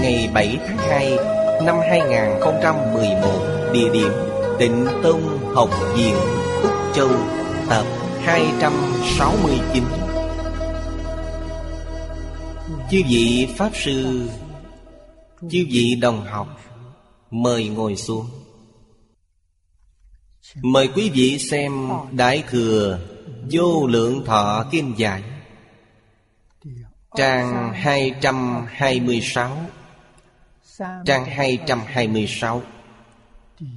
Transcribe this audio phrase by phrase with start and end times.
[0.00, 1.18] Ngày 7 tháng 2
[1.64, 4.12] Năm 2011 Địa điểm
[4.58, 6.14] Tịnh Tông Học viện,
[6.62, 7.08] Úc Châu,
[7.68, 7.84] Tập
[8.20, 9.84] 269
[12.90, 14.28] Chư vị Pháp Sư,
[15.40, 16.60] Chư vị đồng học,
[17.30, 18.26] Mời ngồi xuống.
[20.62, 22.98] Mời quý vị xem Đại Thừa
[23.50, 25.22] Vô Lượng Thọ kim Giải,
[27.16, 29.56] Trang 226
[30.78, 32.62] Trang 226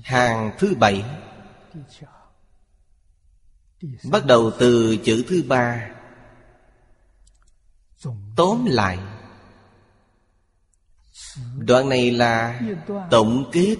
[0.03, 1.03] Hàng thứ bảy.
[4.11, 5.89] Bắt đầu từ chữ thứ ba.
[8.36, 8.97] Tóm lại,
[11.58, 12.61] Đoạn này là
[13.11, 13.75] tổng kết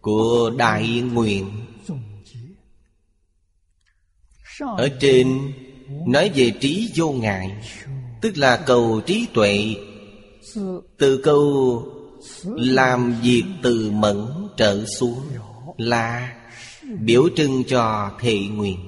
[0.00, 1.66] của Đại Nguyện.
[4.60, 5.52] Ở trên,
[6.06, 7.50] nói về trí vô ngại,
[8.20, 9.74] Tức là cầu trí tuệ.
[10.98, 12.01] Từ câu
[12.44, 15.20] làm việc từ mẫn trở xuống
[15.76, 16.36] Là
[17.00, 18.78] biểu trưng cho thệ nguyện.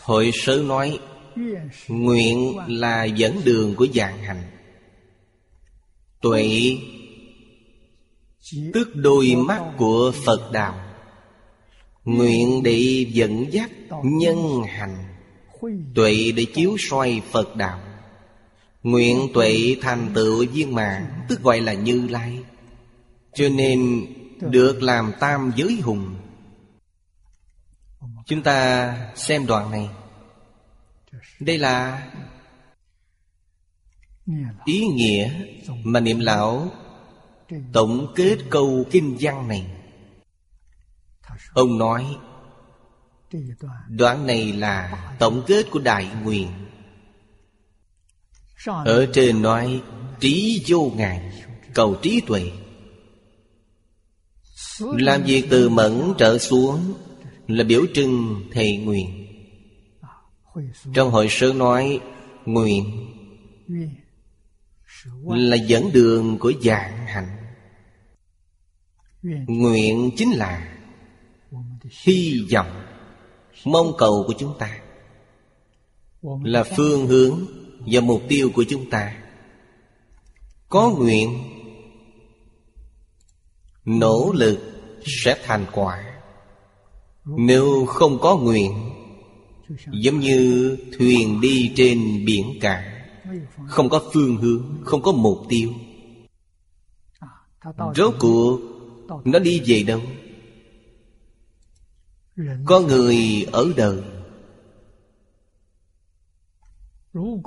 [0.00, 0.98] Hội sớ nói,
[1.88, 4.42] Nguyện là dẫn đường của dạng hành.
[6.20, 6.76] Tuệ
[8.74, 10.74] Tức đôi mắt của Phật Đạo,
[12.04, 13.70] Nguyện để dẫn dắt
[14.04, 14.96] nhân hành.
[15.94, 17.80] Tuệ để chiếu soi Phật Đạo.
[18.82, 22.44] Nguyện tuệ thành tựu viên mạng Tức gọi là Như Lai.
[23.34, 24.06] Cho nên
[24.40, 26.16] được làm tam giới hùng.
[28.26, 29.88] Chúng ta xem đoạn này.
[31.40, 32.06] Đây là
[34.64, 35.44] Ý nghĩa
[35.84, 36.70] mà niệm lão
[37.72, 39.66] Tổng kết câu kinh văn này.
[41.54, 42.16] Ông nói,
[43.88, 46.48] Đoạn này là tổng kết của Đại Nguyện.
[48.66, 49.82] Ở trên nói
[50.20, 52.50] Trí vô ngại Cầu trí tuệ.
[54.80, 56.94] Làm việc từ mẫn trở xuống
[57.46, 59.26] Là biểu trưng thề nguyện.
[60.94, 62.00] Trong hội sớ nói
[62.44, 62.84] Nguyện
[65.24, 67.36] Là dẫn đường của dạng hạnh.
[69.46, 70.78] Nguyện chính là
[72.02, 72.82] Hy vọng
[73.64, 74.80] Mong cầu của chúng ta.
[76.22, 77.46] Là phương hướng
[77.86, 79.16] và mục tiêu của chúng ta.
[80.68, 81.38] Có nguyện,
[83.84, 84.58] Nỗ lực
[85.04, 86.04] sẽ thành quả.
[87.24, 88.72] Nếu không có nguyện,
[89.92, 93.04] Giống như thuyền đi trên biển cả,
[93.66, 95.72] Không có phương hướng, Không có mục tiêu.
[97.96, 98.60] Rốt cuộc,
[99.24, 100.00] Nó đi về đâu?
[102.64, 104.02] Có người ở đời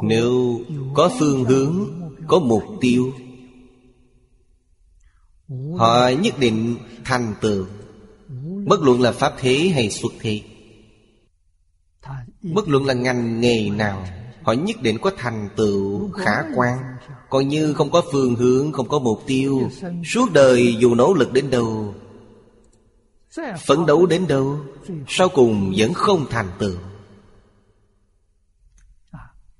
[0.02, 0.60] nếu
[0.94, 1.90] có phương hướng,
[2.28, 3.14] Có mục tiêu,
[5.78, 7.66] Họ nhất định thành tựu.
[8.66, 10.42] Bất luận là pháp thế hay xuất thế,
[12.42, 14.08] Bất luận là ngành nghề nào,
[14.44, 16.80] Họ nhất định có thành tựu khả quan
[17.30, 19.70] Còn như không có phương hướng, Không có mục tiêu.
[20.06, 21.94] Suốt đời dù nỗ lực đến đâu,
[23.66, 24.60] Phấn đấu đến đâu,
[25.08, 26.78] Sau cùng vẫn không thành tựu.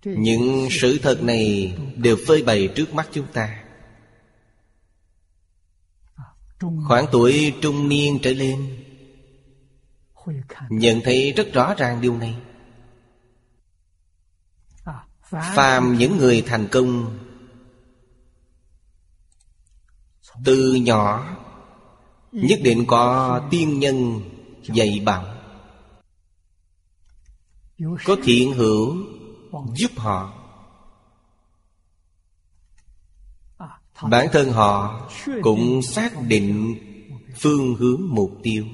[0.06, 3.64] Những sự thật này Đều phơi bày trước mắt chúng ta.
[6.88, 8.84] Khoảng tuổi trung niên trở lên,
[10.70, 12.36] Nhận thấy rất rõ ràng điều này.
[15.32, 17.18] Phàm những người thành công,
[20.46, 21.38] Từ nhỏ,
[22.32, 24.22] Nhất định có tiên nhân
[24.64, 25.36] dạy bảo,
[28.06, 29.15] Có thiện hữu
[29.76, 30.34] giúp họ.
[34.10, 35.08] Bản thân họ
[35.44, 36.76] cũng xác định
[37.40, 38.66] phương hướng mục tiêu.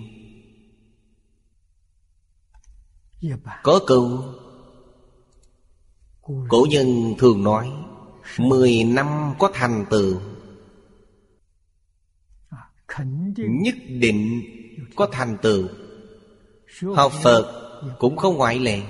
[3.64, 4.24] Có câu
[6.50, 7.72] Cổ nhân thường nói
[8.38, 10.22] Mười năm có thành tựu.
[13.38, 14.42] Nhất định
[14.96, 15.68] có thành tựu.
[16.96, 18.82] Học Phật cũng không ngoại lệ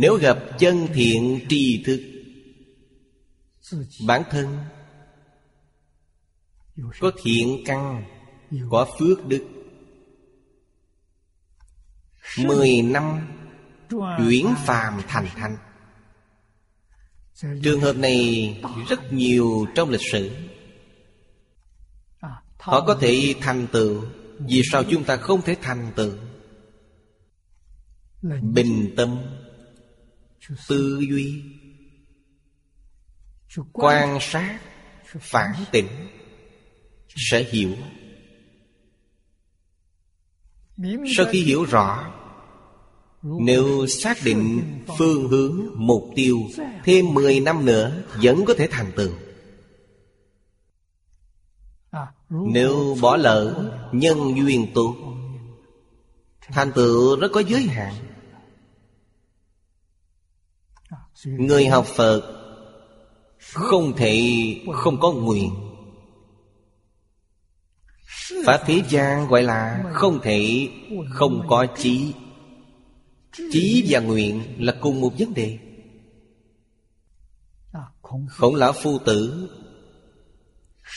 [0.00, 2.00] Nếu gặp chân thiện tri thức
[4.06, 4.58] Bản thân
[7.00, 8.04] Có thiện căn
[8.70, 9.44] Có phước đức.
[12.38, 13.28] Mười năm
[13.90, 15.56] Chuyển phàm thành thanh
[17.62, 20.30] Trường hợp này rất nhiều trong lịch sử.
[22.58, 24.04] Họ có thể thành tựu
[24.38, 26.12] Vì sao chúng ta không thể thành tựu?
[28.42, 29.18] Bình tâm
[30.68, 31.42] Tư duy.
[33.72, 34.58] Quan sát,
[35.20, 35.88] Phản tỉnh,
[37.08, 37.76] Sẽ hiểu.
[41.16, 42.12] Sau khi hiểu rõ,
[43.22, 44.62] Nếu xác định
[44.98, 46.38] phương hướng, mục tiêu
[46.84, 49.12] Thêm 10 năm nữa Vẫn có thể thành tựu.
[52.28, 54.94] Nếu bỏ lỡ Nhân duyên tốt
[56.40, 57.94] Thành tựu rất có giới hạn.
[61.26, 62.22] Người học Phật
[63.52, 64.20] Không thể
[64.72, 65.50] không có nguyện.
[68.44, 70.68] Pháp thế gian gọi là không thể
[71.10, 72.12] không có trí,
[73.32, 75.58] trí và nguyện là cùng một vấn đề.
[78.28, 79.48] Khổng lão phu tử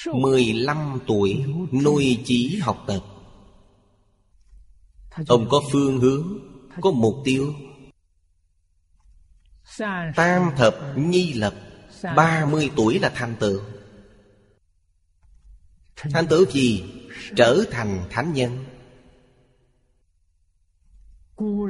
[0.06, 1.44] 15 tuổi
[1.84, 3.04] nuôi trí học tập
[5.28, 6.40] Ông có phương hướng
[6.82, 7.54] Có mục tiêu.
[10.16, 11.54] Tam thập nhi lập
[12.16, 13.62] 30 tuổi là thành tựu
[15.96, 16.84] Thành tựu gì?
[17.36, 18.66] Trở thành thánh nhân.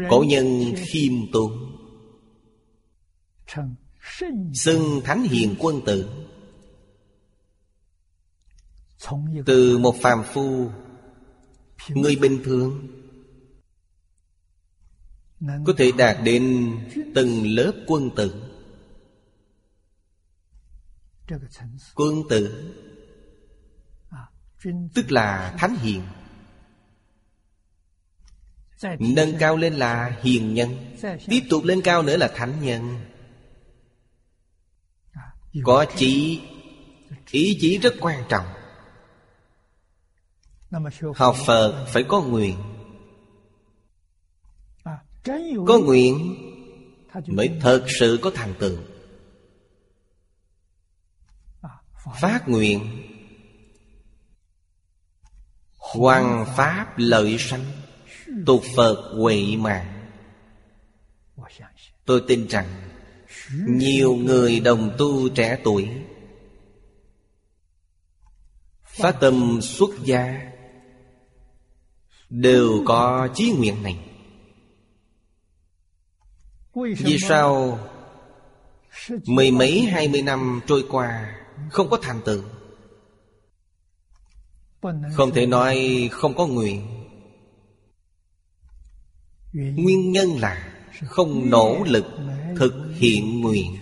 [0.10, 1.52] Cổ nhân khiêm tốn.
[4.54, 6.10] Xưng thánh hiền quân tử.
[9.46, 10.70] Từ một phàm phu
[11.90, 12.88] Người bình thường
[15.40, 16.76] Có thể đạt đến
[17.16, 18.44] từng lớp quân tử.
[21.96, 22.74] Quân tử.
[24.96, 26.02] Tức là thánh hiền.
[29.00, 30.96] Nâng cao lên là hiền nhân.
[31.28, 33.00] Tiếp tục lên cao nữa là thánh nhân.
[35.64, 36.42] Có chỉ
[37.32, 38.46] Ý chí rất quan trọng.
[41.16, 42.58] Học Phật phải có nguyện
[45.68, 46.36] Có nguyện
[47.28, 48.78] Mới thật sự có thành tựu.
[52.22, 53.04] Phát nguyện.
[55.78, 57.66] Hoàng Pháp lợi sanh.
[58.46, 60.00] Tục Phật huệ mạng.
[62.06, 62.66] Tôi tin rằng
[63.68, 65.90] Nhiều người đồng tu trẻ tuổi
[68.84, 70.52] Phát tâm xuất gia
[72.30, 74.09] Đều có chí nguyện này
[76.98, 77.80] Vì sao
[79.26, 81.36] Mười mấy hai mươi năm trôi qua
[81.72, 82.44] Không có thành tựu?
[85.14, 87.06] Không thể nói không có nguyện
[89.54, 92.06] Nguyên nhân là Không nỗ lực
[92.58, 93.76] thực hiện nguyện.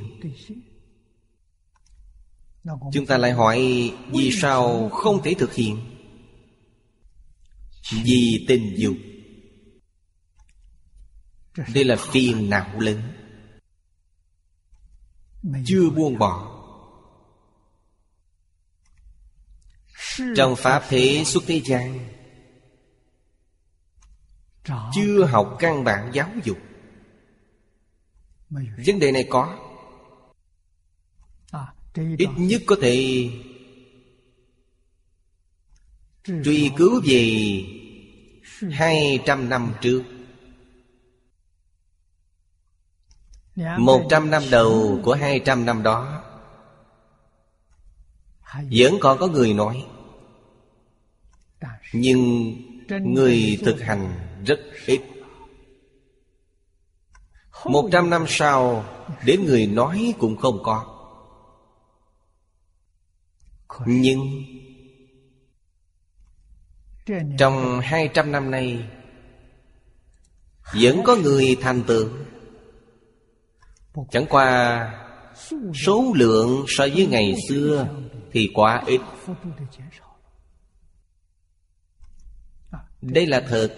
[2.93, 5.79] Chúng ta lại hỏi Vì sao không thể thực hiện?
[8.03, 8.93] Vì tình dục
[11.73, 13.01] Đây là phiền não lớn?
[15.65, 16.53] Chưa buông bỏ.
[20.35, 22.09] Trong Pháp thế xuất thế gian
[24.93, 26.57] Chưa học căn bản giáo dục.
[28.85, 29.59] Vấn đề này có.
[32.17, 33.29] Ít nhất có thể
[36.23, 37.61] Truy cứu về
[38.71, 40.03] Hai trăm năm trước
[43.57, 46.23] Dạ, Một trăm năm đầu của hai trăm năm đó,
[48.71, 49.85] Vẫn còn có người nói,
[51.93, 52.53] Nhưng
[52.87, 54.13] người thực hành
[54.45, 55.01] rất ít.
[57.65, 58.85] Một trăm năm sau,
[59.25, 60.85] Đến người nói cũng không có.
[63.85, 64.43] Nhưng
[67.39, 68.89] Trong hai trăm năm nay,
[70.73, 72.09] Vẫn có người thành tựu.
[74.11, 75.03] Chẳng qua,
[75.85, 77.87] Số lượng so với ngày xưa
[78.31, 79.01] Thì quá ít.
[83.01, 83.69] Đây là thật.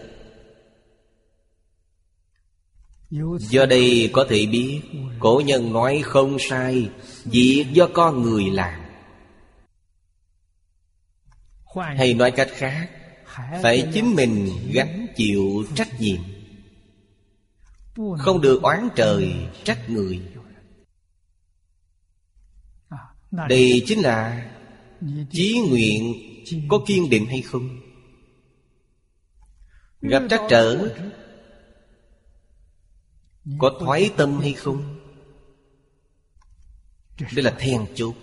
[3.39, 4.81] Do đây có thể biết,
[5.19, 6.89] Cổ nhân nói không sai
[7.25, 8.81] Việc do con người làm.
[11.75, 12.89] Hay nói cách khác,
[13.61, 16.21] Phải chính mình gánh chịu trách nhiệm.
[18.17, 20.21] Không được oán trời, trách người.
[23.31, 24.49] Đây chính là
[25.31, 26.13] Chí nguyện
[26.69, 27.79] có kiên định hay không?
[30.01, 30.89] Gặp trắc trở,
[33.59, 34.99] Có thoái tâm hay không?
[37.35, 38.15] Đây là then chốt.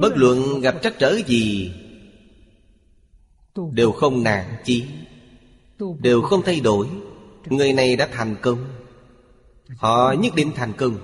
[0.00, 1.72] Bất luận gặp trắc trở gì,
[3.72, 4.84] Đều không nản chí.
[5.78, 6.88] Đều không thay đổi.
[7.46, 8.64] Người này đã thành công.
[9.76, 10.98] Họ nhất định thành công.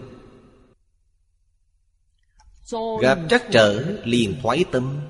[3.01, 5.01] Gặp trắc trở liền thoái tâm.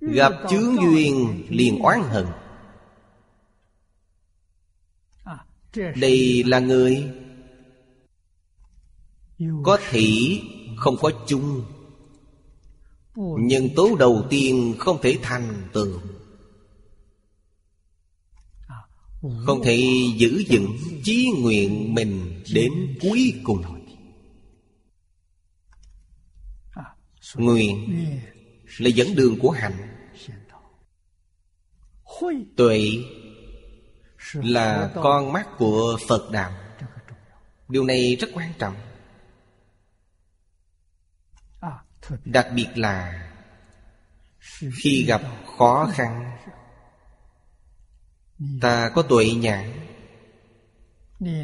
[0.00, 2.26] Gặp chướng duyên liền oán hận.
[5.96, 7.10] Đây là người
[9.62, 10.40] Có thị
[10.76, 11.64] không có chung
[13.16, 16.00] Nhân tố đầu tiên không thể thành tựu
[19.20, 19.76] không thể
[20.16, 23.62] giữ vững chí nguyện mình đến cuối cùng.
[27.34, 28.06] Nguyện
[28.78, 29.94] là dẫn đường của hạnh.
[32.56, 32.80] Tuệ
[34.34, 36.52] là con mắt của Phật Đạo.
[37.68, 38.74] Điều này rất quan trọng.
[42.24, 43.28] Đặc biệt là
[44.82, 45.22] Khi gặp
[45.58, 46.38] khó khăn
[48.60, 49.72] Ta có tuệ nhãn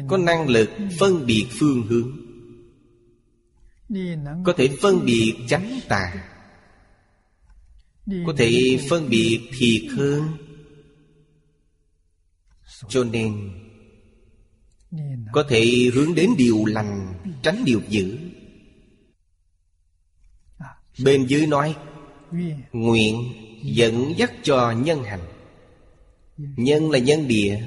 [0.07, 2.11] Có năng lực phân biệt phương hướng.
[4.45, 6.29] Có thể phân biệt chánh tà
[8.05, 10.23] Có thể phân biệt thiệt hơn.
[12.89, 13.51] Cho nên
[15.33, 16.15] Có thể hướng.
[16.15, 18.17] đến điều lành Tránh điều dữ.
[21.03, 21.75] Bên dưới nói
[22.71, 23.33] Nguyện
[23.63, 25.34] dẫn dắt cho nhân hành
[26.37, 27.59] Nhân là nhân địa.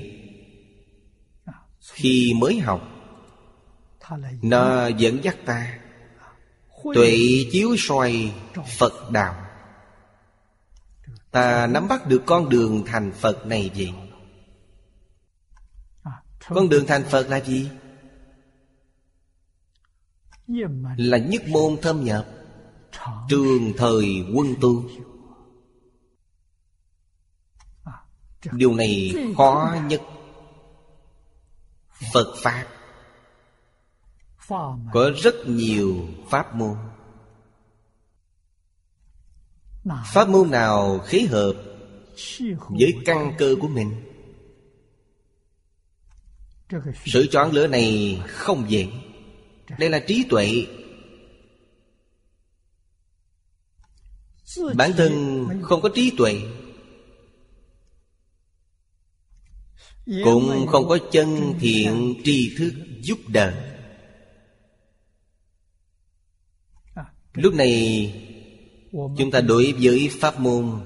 [1.81, 2.89] Khi mới học,
[4.43, 5.79] Nó dẫn dắt ta.
[6.95, 7.19] Tuệ
[7.53, 8.33] chiếu soi
[8.79, 9.45] Phật đạo.
[11.31, 13.93] Ta nắm bắt được con đường thành Phật này gì?
[16.49, 17.71] Con đường thành Phật là gì?
[20.97, 22.27] Là nhất môn thâm nhập,
[23.29, 24.85] Trường thời quân tu.
[28.53, 30.03] Điều này khó nhất.
[32.13, 32.67] Phật Pháp
[34.93, 36.77] Có rất nhiều pháp môn.
[40.13, 41.55] Pháp môn nào khí hợp
[42.69, 43.95] Với căn cơ của mình?
[47.07, 48.89] Sự chọn lựa này không dễ.
[49.79, 50.67] Đây là trí tuệ.
[54.75, 56.43] Bản thân không có trí tuệ.
[60.25, 63.75] Cũng không có chân thiện tri thức giúp đỡ
[67.35, 68.15] Lúc này
[68.93, 70.81] Chúng ta đối với pháp môn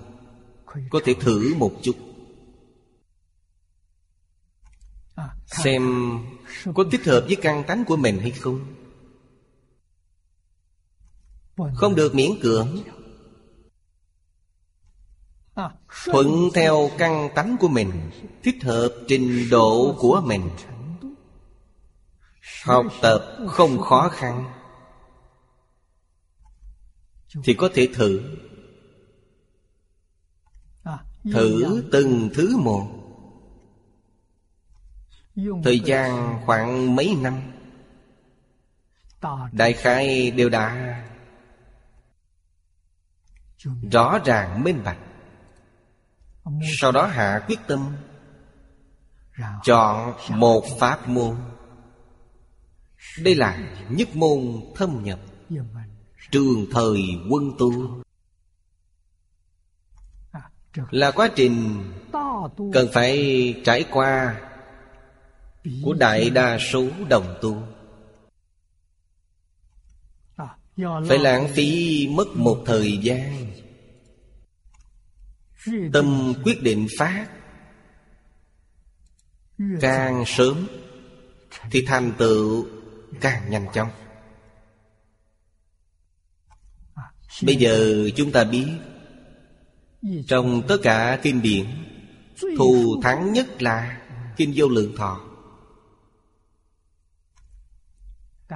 [0.91, 1.97] Có thể thử một chút.
[5.47, 5.83] Xem
[6.75, 8.61] có thích hợp với căn tánh của mình hay không?
[11.75, 12.79] Không được miễn cưỡng
[16.05, 18.11] Thuận theo căn tánh của mình,
[18.43, 20.51] Thích hợp trình độ của mình.
[22.65, 24.53] Học tập không khó khăn.
[27.45, 28.39] Thì có thể thử.
[31.33, 32.89] Thử từng thứ một.
[35.65, 37.53] Thời gian khoảng mấy năm.
[39.53, 40.99] Đại khai đều đã
[43.93, 44.99] Rõ ràng, minh bạch
[46.81, 47.97] sau đó hạ quyết tâm
[49.65, 51.37] chọn một pháp môn.
[53.19, 53.59] Đây là
[53.89, 55.21] nhất môn thâm nhập
[56.31, 58.03] trường thời quân tu.
[60.91, 61.85] Là quá trình
[62.73, 64.41] cần phải trải qua
[65.85, 67.63] của đại đa số đồng tu.
[71.09, 73.53] Phải lãng phí mất một thời gian
[75.93, 77.27] Tâm quyết định phát
[79.81, 80.67] Càng sớm
[81.71, 82.67] Thì thành tựu
[83.21, 83.89] càng nhanh chóng.
[87.43, 88.67] Bây giờ chúng ta biết,
[90.27, 91.67] Trong tất cả kinh điển
[92.59, 94.01] Thù thắng nhất là
[94.37, 95.21] Kinh vô lượng thọ.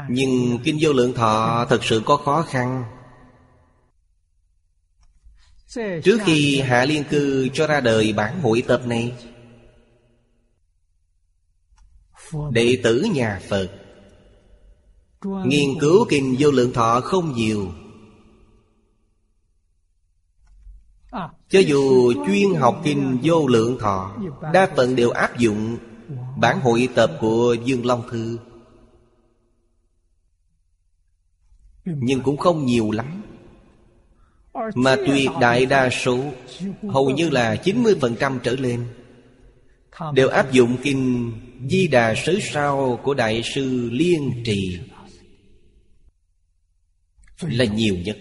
[0.08, 2.95] Nhưng Kinh vô lượng thọ thật sự có khó khăn.
[5.74, 9.12] Trước khi Hạ Liên Cư cho ra đời bản hội tập này,
[12.50, 13.68] Đệ tử nhà Phật
[15.24, 17.72] Nghiên cứu kinh vô lượng thọ không nhiều.
[21.48, 24.16] Cho dù chuyên học kinh vô lượng thọ,
[24.52, 25.78] Đa phần đều áp dụng
[26.38, 28.38] Bản hội tập của Dương Long Thư.
[31.84, 33.22] Nhưng cũng không nhiều lắm.
[34.74, 36.18] Mà tuyệt đại đa số
[36.88, 38.86] Hầu như là 90% trở lên,
[40.14, 41.32] Đều áp dụng kinh
[41.70, 44.78] Di Đà Sớ Sao của Đại sư Liên Trì
[47.40, 48.16] Là nhiều nhất.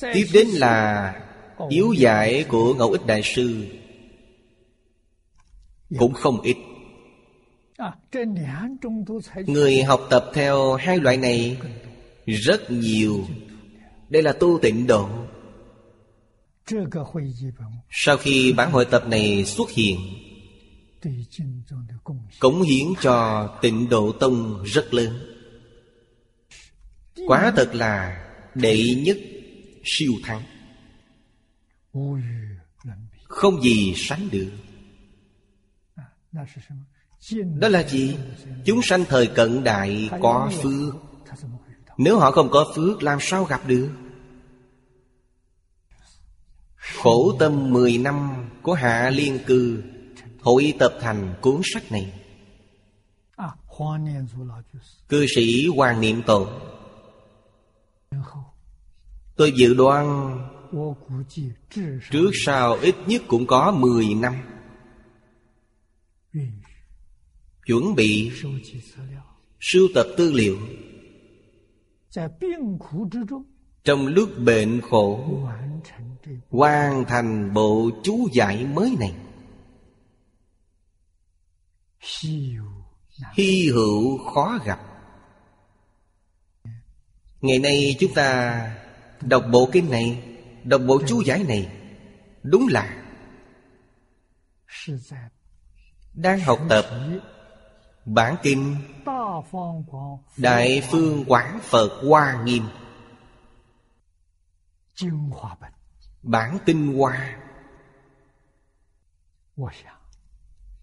[0.00, 1.14] Tiếp đến là
[1.68, 3.66] Yếu giải của Ngẫu Ích Đại Sư
[5.98, 6.56] Cũng không ít.
[9.46, 11.56] Người học tập theo hai loại này
[12.26, 13.24] Rất nhiều.
[14.08, 15.08] Đây là tu tịnh độ.
[17.90, 19.98] Sau khi bản hội tập này xuất hiện,
[22.40, 25.18] Cống hiến cho tịnh độ tông rất lớn.
[27.26, 28.24] Quá thật là
[28.54, 29.16] đệ nhất
[29.84, 30.42] siêu thắng.
[33.24, 34.50] Không gì sánh được.
[37.58, 38.16] Đó là gì?
[38.64, 41.07] Chúng sanh thời cận đại có phước.
[41.98, 43.90] Nếu họ không có phước làm sao gặp được?
[46.74, 49.82] Khổ tâm 10 năm của Hạ Liên Cư
[50.40, 52.12] Hội tập thành cuốn sách này.
[55.08, 56.48] Cư sĩ Hoàng Niệm Tổ
[59.36, 60.38] Tôi dự đoán
[62.10, 64.34] Trước sau ít nhất cũng có 10 năm.
[67.66, 68.32] Chuẩn bị
[69.60, 70.58] Sưu tập tư liệu
[73.84, 75.24] Trong lúc bệnh khổ
[76.50, 79.14] Hoàn thành bộ chú giải mới này.
[83.34, 84.80] Hy hữu khó gặp.
[87.40, 88.60] Ngày nay chúng ta
[89.20, 91.72] Đọc bộ kinh này Đọc bộ chú giải này
[92.42, 93.04] Đúng là
[96.14, 96.84] Đang học tập
[98.08, 98.76] Bản kinh.
[100.36, 102.62] Đại phương quán Phật Hoa Nghiêm.
[106.22, 107.38] Bản tinh hoa.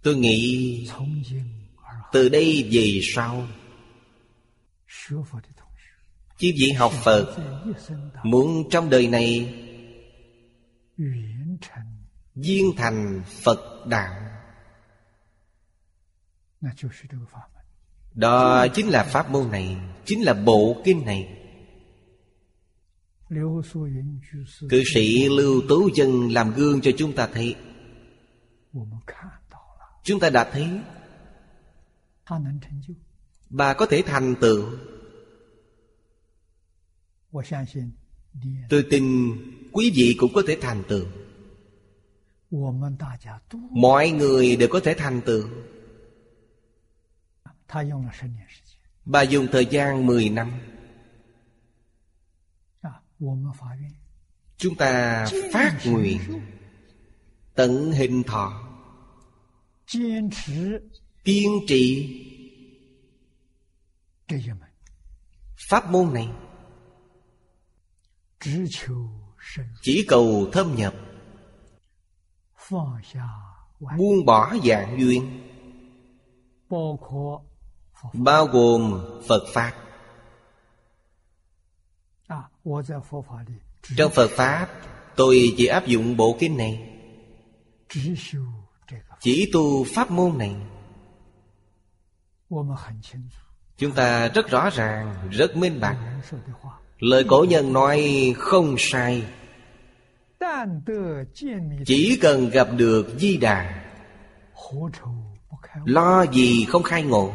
[0.04, 0.90] Tôi nghĩ
[2.12, 3.48] Từ đây về sau
[6.38, 7.38] Chứ vị học Phật
[8.24, 9.54] Muốn trong đời này
[12.36, 14.25] Viên thành Phật Đạo.
[18.14, 21.38] Đó chính là pháp môn này Chính là bộ kinh này.
[24.70, 27.56] Cư sĩ Lưu Tú Chân làm gương cho chúng ta thấy.
[30.04, 30.68] Chúng ta đã thấy.
[33.50, 34.66] Bà có thể thành tựu.
[38.70, 39.32] Tôi tin
[39.72, 41.06] quý vị cũng có thể thành tựu.
[43.72, 45.44] Mọi người đều có thể thành tựu
[49.06, 50.52] Bà dùng thời gian 10 năm.
[54.58, 56.20] Chúng ta phát nguyện
[57.56, 58.68] Tận hình thọ.
[61.24, 62.22] Kiên trì
[65.70, 66.28] Pháp môn này.
[69.82, 70.94] Chỉ cầu thâm nhập.
[73.98, 75.42] Buông bỏ dạng duyên
[78.14, 79.74] bao gồm phật pháp.
[83.98, 84.68] Trong phật pháp
[85.16, 86.90] tôi chỉ áp dụng bộ kinh này.
[89.20, 90.56] Chỉ tu pháp môn này.
[93.78, 95.98] Chúng ta rất rõ ràng rất minh bạch.
[97.00, 99.24] Lời cổ nhân nói không sai.
[101.86, 103.86] Chỉ cần gặp được Di Đà
[105.86, 107.34] Lo gì không khai ngộ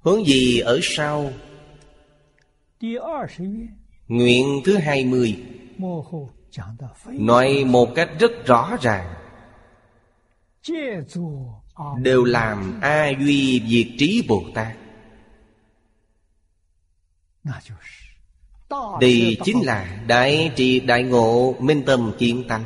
[0.00, 1.32] Hướng gì ở sau?
[4.08, 5.44] Nguyện thứ hai mươi.
[7.06, 9.14] Nói một cách rất rõ ràng.
[11.98, 14.76] Đều làm A Duy Diệt Trí Bồ Tát.
[19.00, 22.64] Đây chính là Đại trị đại ngộ Minh tâm kiên tăng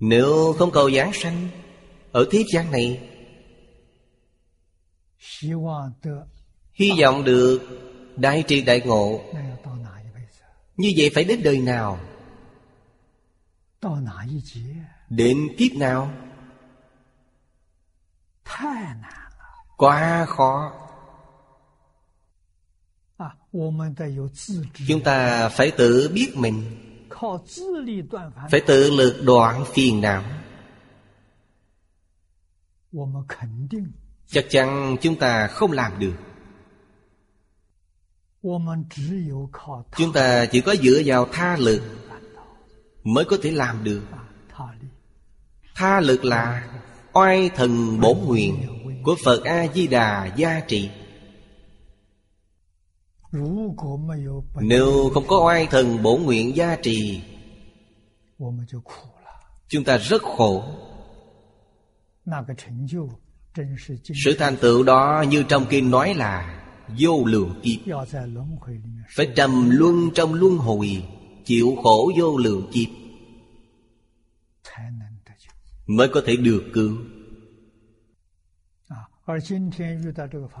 [0.00, 1.48] Nếu không cầu giảng sanh
[2.12, 3.08] ở thế gian này,
[6.72, 7.60] Hy vọng được
[8.16, 9.20] Đại trị đại ngộ.
[10.76, 12.00] Như vậy phải đến đời nào?
[15.08, 16.12] Đến kiếp nào?
[19.76, 20.72] Quá khó.
[24.88, 26.64] Chúng ta phải tự biết mình.
[28.50, 30.37] Phải tự lực đoạn phiền não
[34.26, 36.14] chắc chắn chúng ta không làm được.
[39.96, 41.82] chúng ta chỉ có dựa vào tha lực
[43.04, 44.02] mới có thể làm được.
[45.74, 46.68] Tha lực là
[47.12, 48.66] oai thần bổn nguyện
[49.02, 50.90] của phật a di đà gia trị
[54.60, 57.22] nếu không có oai thần bổn nguyện gia trì
[59.68, 60.64] chúng ta rất khổ.
[64.24, 66.64] Sự thành tựu đó như trong kinh nói là
[66.98, 67.80] Vô lượng kiếp.
[69.16, 71.02] Phải trầm luân trong luân hồi
[71.44, 72.88] Chịu khổ vô lượng kiếp.
[75.86, 76.98] Mới có thể được cứu.
[78.88, 78.96] À,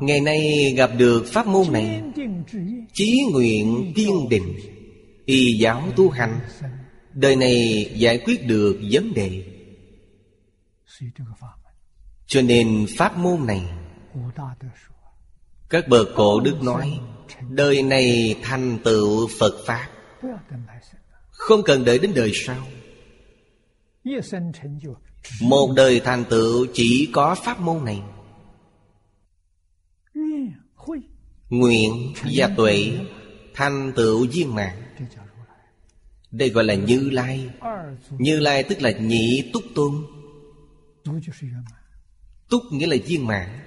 [0.00, 2.02] Ngày nay gặp được pháp môn này.
[2.92, 4.54] Chí nguyện kiên định
[5.24, 6.40] Y giáo tu hành.
[7.12, 9.44] Đời này giải quyết được vấn đề.
[12.28, 13.62] Cho nên pháp môn này,
[15.68, 17.00] Các bậc cổ đức nói,
[17.50, 19.88] Đời này thành tựu Phật Pháp.
[21.30, 22.66] Không cần đợi đến đời sau.
[25.40, 28.02] Một đời thành tựu chỉ có pháp môn này.
[31.50, 32.98] Nguyện và tuệ
[33.54, 34.82] thành tựu viên mạng
[36.30, 37.50] Đây gọi là Như Lai.
[38.10, 40.04] Như Lai tức là nhị túc tôn.
[42.48, 43.60] Túc nghĩa là viên mạng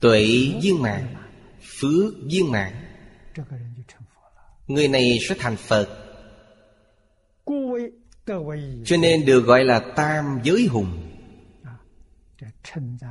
[0.00, 0.24] Tuệ
[0.62, 1.14] viên mạng
[1.80, 2.72] Phước viên mạng
[4.66, 5.88] Người này sẽ thành Phật.
[8.84, 11.08] Cho nên được gọi là Tam Giới Hùng.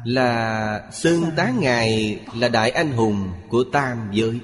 [0.04, 4.40] Là xưng tá Ngài là Đại Anh Hùng của Tam Giới.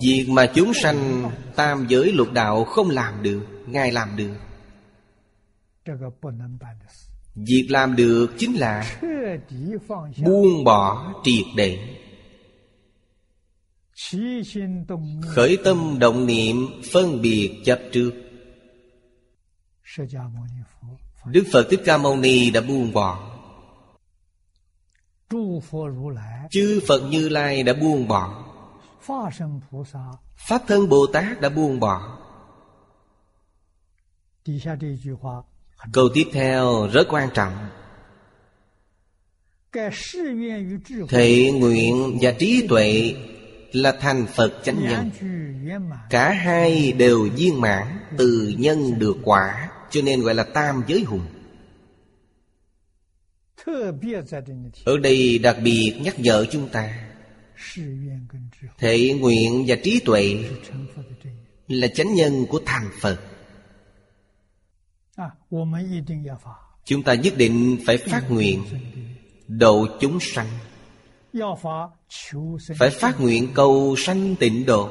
[0.00, 3.57] Việc mà chúng sanh tam giới lục đạo không làm được.
[3.72, 4.34] Ngài làm được.
[7.34, 9.00] Việc làm được chính là
[10.24, 11.96] Buông bỏ triệt để.
[15.26, 16.56] Khởi tâm động niệm
[16.92, 18.12] phân biệt chấp trước.
[21.26, 23.34] Đức Phật Thích Ca Mâu Ni đã buông bỏ.
[26.50, 28.44] Chư Phật Như Lai đã buông bỏ.
[30.36, 32.18] Pháp thân Bồ Tát đã buông bỏ.
[35.92, 37.68] Câu tiếp theo rất quan trọng.
[41.08, 43.14] thể nguyện và trí tuệ
[43.72, 45.10] là thành Phật chánh nhân.
[46.10, 51.04] Cả hai đều viên mãn Từ nhân được quả Cho nên gọi là tam giới
[51.04, 51.26] hùng.
[54.84, 57.08] Ở đây đặc biệt nhắc nhở chúng ta
[58.78, 60.44] Thể nguyện và trí tuệ
[61.68, 63.20] Là chánh nhân của thành Phật.
[66.84, 68.64] Chúng ta nhất định phải phát nguyện
[69.48, 70.46] Độ chúng sanh.
[72.78, 74.90] Phải phát nguyện cầu sanh tịnh độ.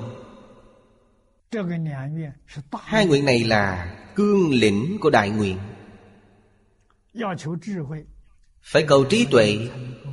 [2.79, 5.57] Hai nguyện này là cương lĩnh của đại nguyện.
[8.61, 9.57] Phải cầu trí tuệ.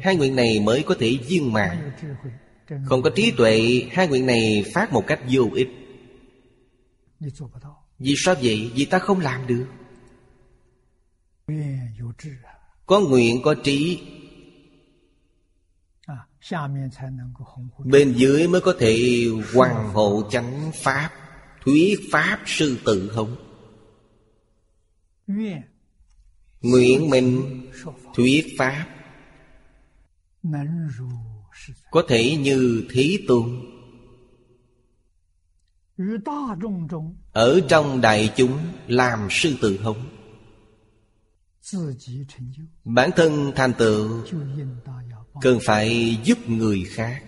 [0.02, 1.92] Hai nguyện này mới có thể viên mạng
[2.84, 5.68] Không có trí tuệ Hai nguyện này phát một cách vô ích.
[7.98, 8.70] Vì sao vậy?
[8.74, 9.66] Vì ta không làm được.
[12.86, 14.02] Có nguyện có trí.
[17.84, 21.10] Bên dưới mới có thể hoàng hộ chánh Pháp
[21.64, 23.36] thuyết Pháp sư tự hồng
[26.62, 27.60] Nguyện mình
[28.14, 28.86] thuyết Pháp.
[31.90, 33.60] Có thể như Thí Tôn.
[37.32, 40.13] Ở trong đại chúng làm sư tự hồng
[42.84, 44.22] bản thân thành tựu
[45.40, 47.22] cần phải giúp người khác.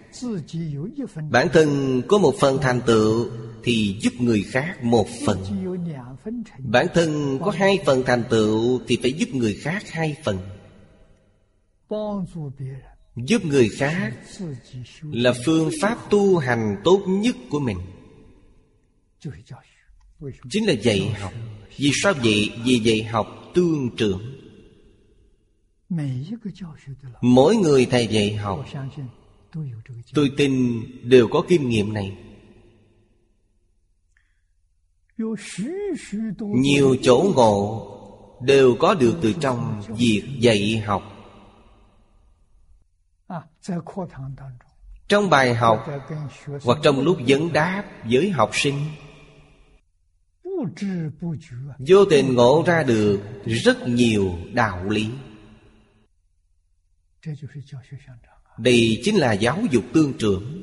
[1.30, 3.30] bản thân có một phần thành tựu
[3.64, 5.38] thì giúp người khác một phần.
[6.58, 10.38] bản thân có hai phần thành tựu thì phải giúp người khác hai phần.
[13.16, 14.12] giúp người khác
[15.02, 17.78] là phương pháp tu hành tốt nhất của mình.
[20.50, 21.32] Chính là dạy học.
[21.76, 22.50] vì sao vậy?
[22.64, 24.20] vì dạy học tương trưởng.
[27.20, 28.66] Mỗi người thầy dạy học.
[30.14, 32.16] Tôi tin đều có kinh nghiệm này.
[36.38, 37.92] Nhiều chỗ ngộ
[38.42, 41.02] đều có được từ trong việc dạy học.
[45.08, 45.86] Trong bài học
[46.62, 48.74] hoặc trong lúc vấn đáp với học sinh
[51.78, 55.10] Vô tình ngộ ra được rất nhiều đạo lý.
[58.58, 60.62] Đây chính là giáo dục tương trưởng.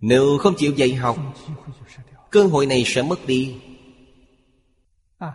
[0.00, 1.18] Nếu không chịu dạy học
[2.30, 3.54] Cơ hội này sẽ mất đi.
[5.18, 5.32] À,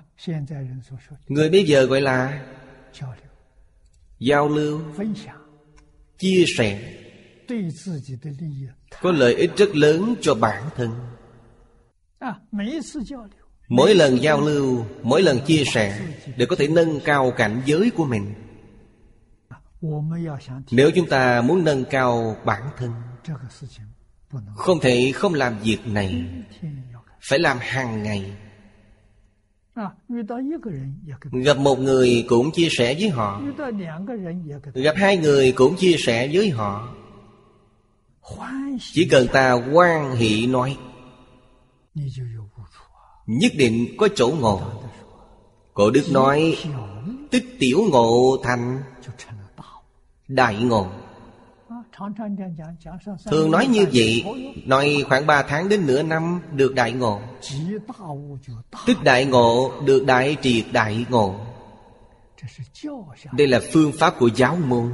[1.28, 2.46] Người bây giờ gọi là
[4.20, 4.82] Giao lưu.
[6.18, 6.98] Chia sẻ.
[9.02, 10.92] Có lợi ích rất lớn cho bản thân.
[13.70, 16.00] Mỗi lần giao lưu Mỗi lần chia sẻ
[16.38, 18.34] Đều có thể nâng cao cảnh giới của mình.
[20.72, 22.92] Nếu chúng ta muốn nâng cao bản thân
[24.56, 26.26] Không thể không làm việc này
[27.22, 28.34] Phải làm hàng ngày.
[31.32, 33.42] Gặp một người cũng chia sẻ với họ.
[34.74, 36.96] Gặp hai người cũng chia sẻ với họ.
[38.94, 40.78] Chỉ cần ta quan hệ nói.
[43.28, 44.62] Nhất định có chỗ ngộ
[45.74, 46.58] Cổ Đức nói
[47.32, 48.84] tích tiểu ngộ thành
[50.28, 50.88] Đại ngộ.
[53.26, 54.26] Thường nói như vậy
[54.66, 57.22] Nói khoảng 3 tháng đến nửa năm Được đại ngộ.
[58.86, 61.36] Tích đại ngộ Được đại triệt đại ngộ.
[63.32, 64.92] Đây là phương pháp của giáo môn.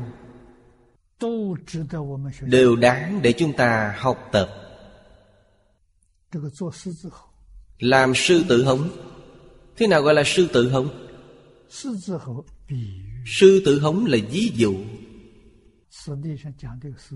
[2.42, 4.67] Đều đáng để chúng ta học tập
[7.80, 8.90] làm sư tử hống.
[9.78, 10.90] Thế nào gọi là sư tử hống?
[13.26, 14.76] sư tử hống là ví dụ.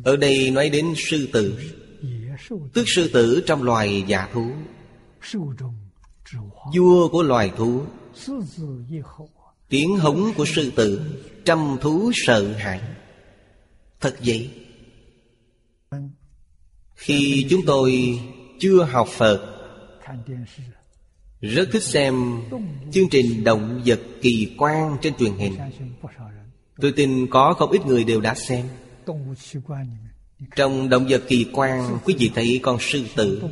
[0.03, 1.71] ở đây nói đến sư tử.
[2.73, 4.51] Tức sư tử trong loài giả thú.
[6.75, 7.83] Vua của loài thú.
[9.69, 11.01] Tiếng hống của sư tử
[11.45, 12.81] Trăm thú sợ hãi.
[13.99, 14.49] Thật vậy.
[16.95, 18.19] Khi chúng tôi
[18.61, 19.41] chưa học Phật.
[21.41, 22.41] Rất thích xem
[22.91, 25.55] chương trình động vật kỳ quan trên truyền hình.
[26.81, 28.65] Tôi tin có không ít người đều đã xem.
[30.55, 33.43] Trong động vật kỳ quan, quý vị thấy con sư tử.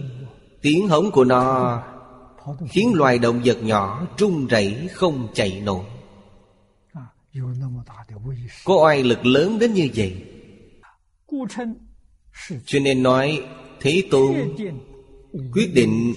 [0.62, 1.84] Tiếng hống của nó
[2.70, 5.86] khiến loài động vật nhỏ trung rẩy không chạy nổi.
[8.66, 10.24] Có oai lực lớn đến như vậy.
[12.66, 13.44] Cho nên nói,
[13.80, 14.36] thế tôn
[15.32, 16.14] quyết định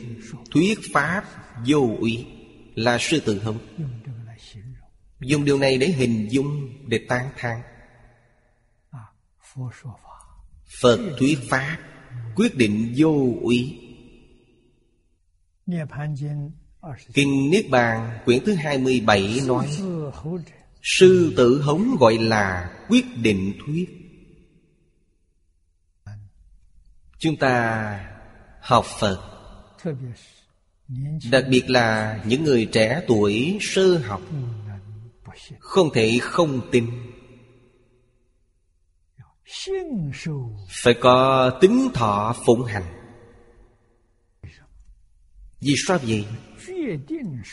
[0.51, 1.25] thuyết pháp
[1.67, 2.27] vô úy
[2.75, 3.59] là sư tử hống
[5.21, 7.63] dùng điều này để hình dung, để tán thán.
[10.81, 11.79] Phật thuyết pháp
[12.35, 13.79] quyết định vô úy
[17.15, 19.69] kinh niết bàn quyển thứ 27 nói,
[20.83, 23.89] sư tử hống gọi là quyết định thuyết.
[27.19, 28.12] Chúng ta
[28.63, 29.21] học phật.
[31.31, 34.23] Đặc biệt là những người trẻ tuổi, sơ học,
[35.59, 36.91] không thể không tin.
[40.69, 42.85] Phải có tính thọ phụng hành.
[45.61, 46.27] Vì sao vậy?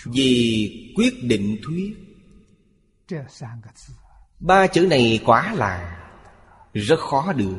[0.05, 1.95] Vì quyết định thuyết.
[4.39, 5.99] Ba chữ này quả là,
[6.73, 7.57] rất khó được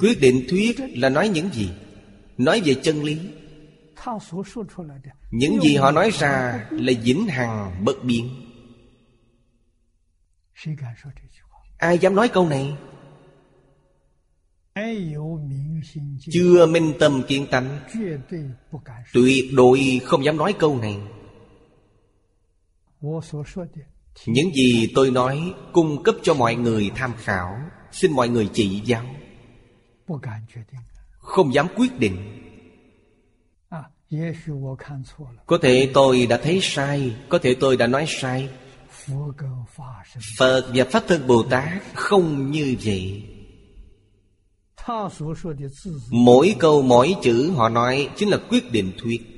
[0.00, 1.70] quyết định thuyết là nói những gì?
[2.38, 3.18] Nói về chân lý.
[5.30, 8.30] những gì họ nói ra là vĩnh hằng bất biến.
[11.78, 12.76] ai dám nói câu này?
[16.30, 17.80] chưa minh tâm kiên tánh.
[19.14, 20.96] tuyệt đối không dám nói câu này.
[24.26, 27.58] Những gì tôi nói cung cấp cho mọi người tham khảo.
[27.92, 29.04] Xin mọi người chỉ giáo.
[31.18, 32.40] Không dám quyết định.
[35.46, 37.16] Có thể tôi đã thấy sai.
[37.28, 38.48] Có thể tôi đã nói sai.
[40.38, 43.22] Phật và Pháp Thân Bồ Tát không như vậy.
[46.10, 49.33] Mỗi câu, mỗi chữ họ nói Chính là quyết định thuyết.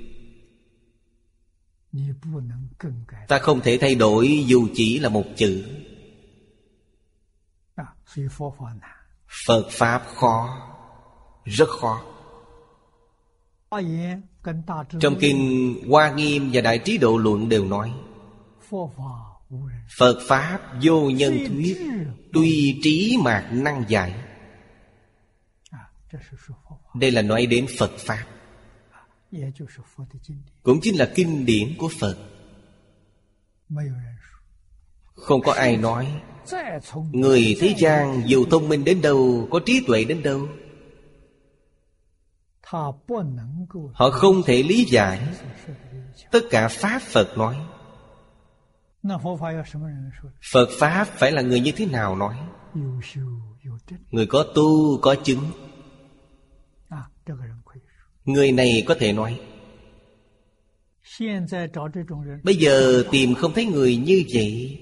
[3.29, 5.65] Ta không thể thay đổi dù chỉ là một chữ.
[7.75, 7.85] À,
[9.47, 10.59] Phật Pháp khó
[11.45, 12.03] Rất khó.
[15.01, 17.93] Trong kinh Hoa Nghiêm và Đại Trí Độ Luận đều nói
[19.99, 21.79] Phật Pháp vô nhân thuyết
[22.33, 24.15] Tuy trí mạc năng giải.
[25.71, 25.89] À,
[26.95, 28.25] Đây là nói đến Phật Pháp
[30.63, 32.17] cũng chính là kinh điển của phật.
[35.17, 36.23] không có ai nói
[37.13, 40.49] người thế gian dù thông minh đến đâu có trí tuệ đến đâu.
[43.95, 45.29] Họ không thể lý giải
[46.31, 47.57] tất cả pháp phật nói.
[50.53, 52.37] Phật pháp phải là người như thế nào nói?
[54.11, 55.51] Người có tu có chứng.
[56.89, 57.05] À,
[58.27, 59.41] Người này có thể nói,
[62.43, 64.79] Bây giờ tìm không thấy người như vậy.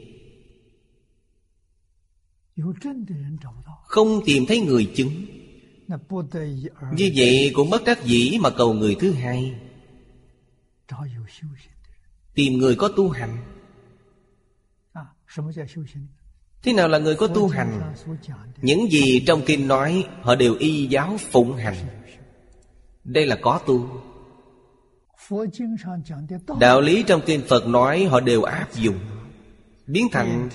[3.84, 5.26] Không tìm thấy người chứng.
[6.92, 9.54] Như vậy cũng mất các dĩ mà cầu người thứ hai.
[12.34, 13.36] Tìm người có tu hành.
[16.62, 17.94] Thế nào là người có tu hành?
[18.62, 22.03] Những gì trong kinh nói, Họ đều y giáo phụng hành.
[23.04, 23.88] Đây là có tu.
[26.60, 28.98] Đạo lý trong kinh Phật nói họ đều áp dụng
[29.86, 30.48] Biến thành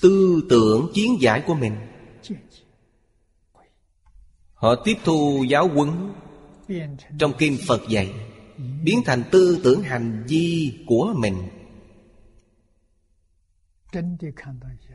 [0.00, 1.76] tư tưởng chiến giải của mình.
[4.54, 5.90] Họ tiếp thu giáo huấn
[7.18, 8.12] Trong kinh Phật dạy
[8.84, 11.34] Biến thành tư tưởng hành vi của mình.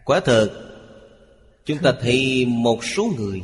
[0.05, 0.69] Quả thật
[1.65, 3.41] Chúng ta thấy một số người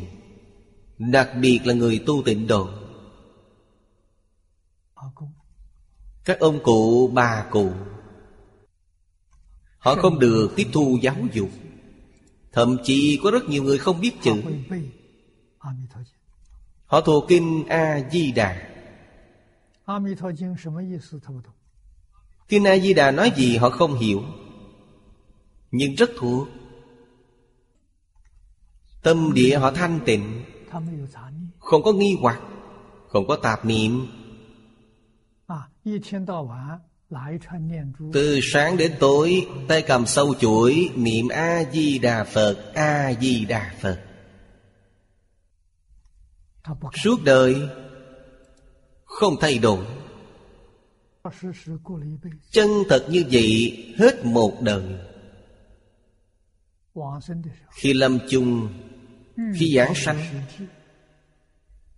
[0.97, 2.69] Đặc biệt là người tu tịnh độ
[6.25, 7.71] các ông cụ bà cụ
[9.79, 11.49] họ không được tiếp thu giáo dục.
[12.51, 14.41] Thậm chí có rất nhiều người không biết chữ.
[16.85, 18.69] Họ thuộc kinh a di đà
[22.47, 24.23] kinh a di đà nói gì họ không hiểu
[25.71, 26.47] nhưng rất thuộc.
[29.01, 30.43] Tâm địa họ thanh tịnh
[31.59, 32.41] không có nghi hoặc
[33.07, 34.07] không có tạp niệm.
[38.13, 43.99] Từ sáng đến tối Tay cầm sâu chuỗi Niệm A-di-đà Phật A-di-đà Phật.
[47.03, 47.69] Suốt đời
[49.05, 49.85] Không thay đổi.
[52.51, 54.83] Chân thật như vậy Hết một đời.
[57.71, 58.73] Khi lâm chung
[59.37, 60.17] ừ, Khi giảng sanh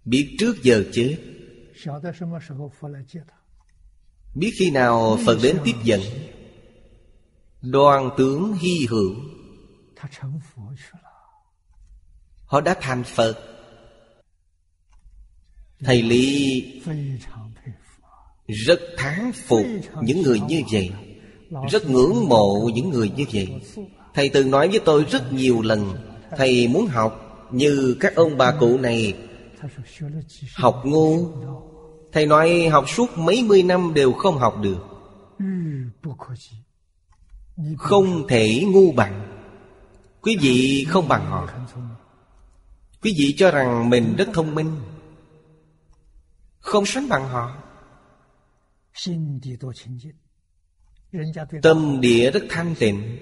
[0.06, 1.18] Biết trước giờ chết.
[4.36, 6.02] Biết khi nào Phật đến tiếp dẫn?
[7.62, 9.16] Đoàn tướng hy hữu.
[12.46, 13.34] Họ đã thành Phật.
[15.80, 16.64] Thầy Lý
[18.48, 19.66] Rất tháng phục
[20.02, 20.92] những người như vậy,
[21.72, 23.48] Rất ngưỡng mộ những người như vậy.
[24.14, 25.96] Thầy từng nói với tôi rất nhiều lần,
[26.38, 29.14] Thầy muốn học như các ông bà cụ này
[30.56, 31.28] Học ngu
[32.12, 34.78] Thầy nói học suốt mấy mươi năm đều không học được.
[37.78, 39.28] Không thể ngu bằng.
[40.22, 41.48] Quý vị không bằng họ.
[43.02, 44.76] Quý vị cho rằng mình rất thông minh.
[46.60, 47.58] Không sánh bằng họ.
[51.62, 53.18] Tâm địa rất thanh tịnh.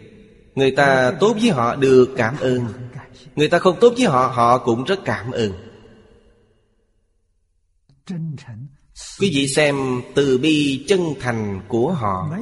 [0.55, 2.65] Người ta tốt với họ được cảm ơn.
[3.35, 5.51] Người ta không tốt với họ Họ cũng rất cảm ơn.
[9.19, 12.37] Quý vị xem từ bi chân thành của họ.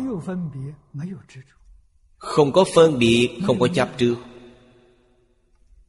[2.18, 4.16] Không có phân biệt, không có chấp trước.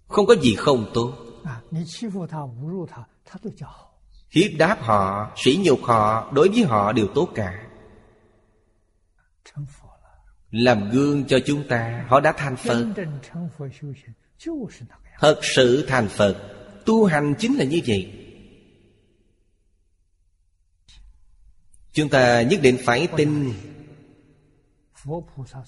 [0.07, 1.13] Không có gì không tốt.
[4.31, 7.67] Hiếp đáp họ, sỉ nhục họ Đối với họ đều tốt cả.
[10.51, 12.87] Làm gương cho chúng ta Họ đã thành Phật.
[15.21, 16.37] Thật sự thành Phật
[16.87, 18.28] Tu hành chính là như vậy.
[21.99, 23.55] chúng ta nhất định phải tin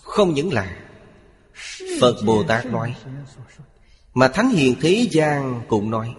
[0.03, 0.77] không những là
[2.01, 2.97] phật bồ tát nói,
[4.15, 6.15] mà thánh hiền thế gian cũng nói.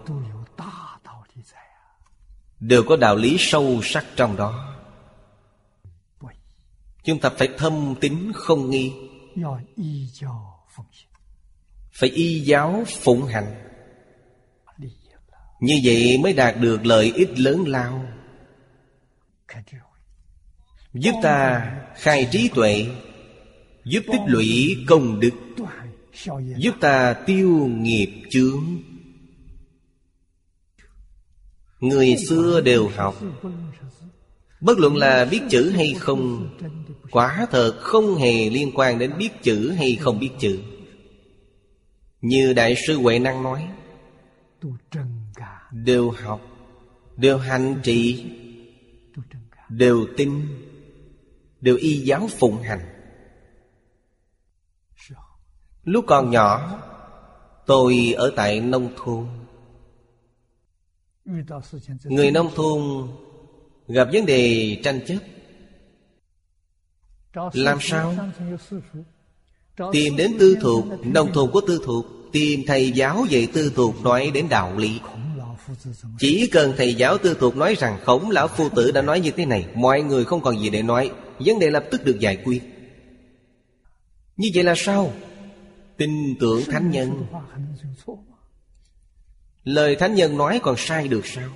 [2.59, 4.77] Đều có đạo lý sâu sắc trong đó.
[7.03, 8.93] Chúng ta phải thâm tín không nghi.
[11.91, 13.71] Phải y giáo phụng hành.
[15.59, 18.05] Như vậy mới đạt được lợi ích lớn lao.
[20.93, 22.85] Giúp ta khai trí tuệ,
[23.85, 25.31] Giúp tích lũy công đức,
[26.57, 28.63] Giúp ta tiêu nghiệp chướng.
[31.79, 33.21] Người xưa đều học,
[34.61, 36.49] Bất luận là biết chữ hay không,
[37.11, 40.59] Quả thật không hề liên quan đến biết chữ hay không biết chữ.
[42.21, 43.67] Như Đại sư Huệ Năng nói,
[45.71, 46.41] Đều học,
[47.17, 48.25] Đều hành trì,
[49.69, 50.31] Đều tin.
[51.61, 52.79] Đều y giáo phụng hành.
[55.83, 56.79] Lúc còn nhỏ,
[57.65, 59.27] Tôi ở tại nông thôn.
[62.03, 63.07] Người nông thôn
[63.87, 65.17] Gặp vấn đề tranh chấp.
[67.53, 68.15] Làm sao?
[69.91, 74.03] Tìm đến tư thuộc, Nông thôn có tư thuộc, Tìm thầy giáo dạy tư thuộc
[74.03, 74.99] nói đến đạo lý.
[76.19, 79.31] Chỉ cần thầy giáo tư thuộc nói rằng Khổng lão phu tử đã nói như
[79.31, 81.11] thế này, Mọi người không còn gì để nói.
[81.45, 82.61] Vấn đề lập tức được giải quyết.
[84.37, 85.13] Như vậy là sao?
[85.97, 87.25] Tin tưởng thánh nhân.
[89.63, 91.49] Lời thánh nhân nói còn sai được sao?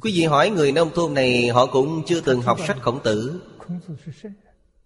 [0.00, 3.42] Quý vị hỏi người nông thôn này, Họ cũng chưa từng học sách khổng tử.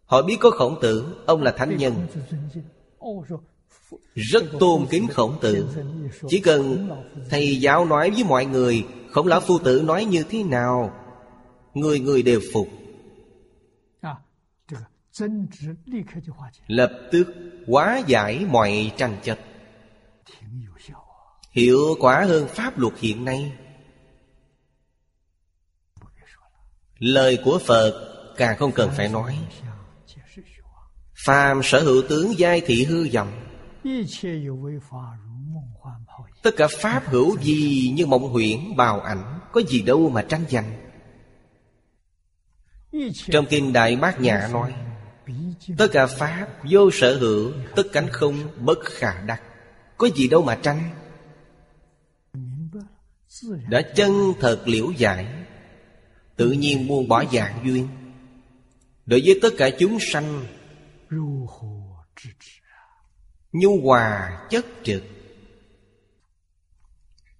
[0.04, 2.06] Họ biết có khổng tử, Ông là thánh nhân.
[4.14, 5.66] Rất tôn kính khổng tử.
[6.28, 6.88] Chỉ cần
[7.30, 11.05] thầy giáo nói với mọi người, Khổng lão phu tử nói như thế nào
[11.76, 12.68] Người người đều phục.
[16.66, 17.26] Lập tức
[17.66, 19.38] hóa giải mọi tranh chấp.
[21.52, 23.52] Hiệu quả hơn pháp luật hiện nay.
[26.98, 29.38] Lời của Phật càng không cần phải nói.
[31.24, 33.32] Phàm sở hữu tướng giai thị hư vọng.
[36.42, 40.44] Tất cả pháp hữu gì như mộng huyễn bào ảnh Có gì đâu mà tranh
[40.50, 40.85] giành
[43.30, 44.74] trong kinh Đại Bát Nhã nói,
[45.78, 49.42] Tất cả Pháp vô sở hữu, Tất cánh không bất khả đắc.
[49.96, 50.90] Có gì đâu mà tranh.
[53.68, 55.26] Đã chân thật liễu giải,
[56.36, 57.88] Tự nhiên buông bỏ dạng duyên.
[59.06, 60.44] Đối với tất cả chúng sanh,
[63.52, 65.02] Nhu hòa chất trực.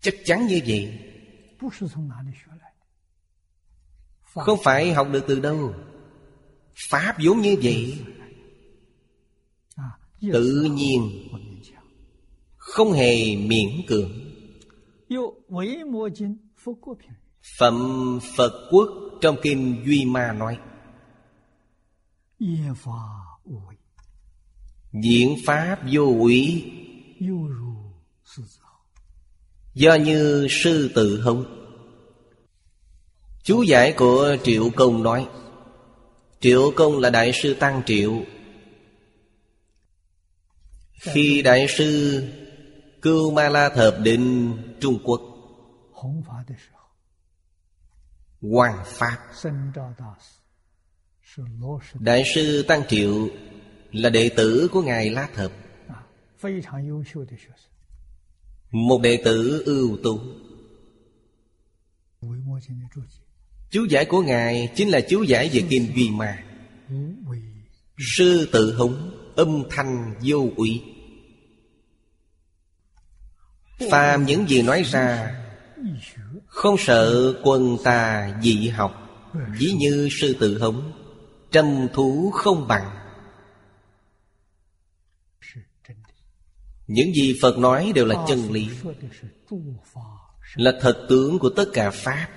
[0.01, 0.99] Chắc chắn như vậy.
[4.45, 5.75] Không phải học được từ đâu.
[6.91, 7.99] Pháp vốn như vậy.
[10.33, 11.29] Tự nhiên.
[12.57, 14.11] Không hề miễn cưỡng.
[17.59, 18.89] Phẩm Phật Quốc
[19.21, 20.59] trong Kinh Duy Ma nói,
[24.93, 26.73] Diễn Pháp vô ủy
[29.75, 31.56] Do như sư tự hống
[33.47, 35.29] Chú giải của Triệu Công nói
[36.41, 38.23] Triệu Công là Đại sư Tăng Triệu.
[40.93, 42.23] Khi Đại sư
[43.03, 45.21] Cưu Ma La Thập Định Trung Quốc
[48.41, 49.19] Hoàng Pháp
[52.01, 53.29] Đại sư Tăng Triệu
[53.93, 55.53] Là đệ tử của Ngài La Thập.
[58.71, 60.21] Một đệ tử ưu tú
[63.71, 66.45] Chú giải của Ngài Chính là chú giải về Kim Duy Ma.
[68.17, 70.83] Sư tự hống Âm thanh vô ủy.
[73.91, 75.35] Phàm những gì nói ra,
[76.47, 78.93] Không sợ quân tà dị học.
[79.59, 80.93] Ví như sư tự hống
[81.51, 82.91] Trầm thú không bằng.
[86.87, 88.69] Những gì Phật nói đều là chân lý,
[90.55, 92.29] Là thật tướng của tất cả Pháp.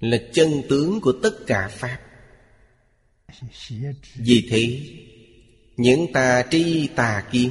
[0.00, 1.98] Là chân tướng của tất cả Pháp.
[4.14, 4.80] Vì thế
[5.76, 7.50] Những tà tri tà kiến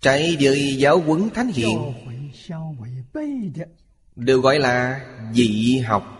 [0.00, 1.92] Trái với giáo huấn thánh hiện
[4.16, 6.14] Đều gọi là dị học.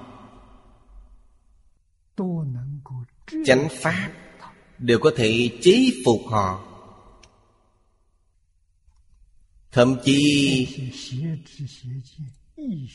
[3.47, 4.13] Chánh pháp
[4.79, 6.68] Đều có thể chế phục họ
[9.79, 10.67] Thậm chí,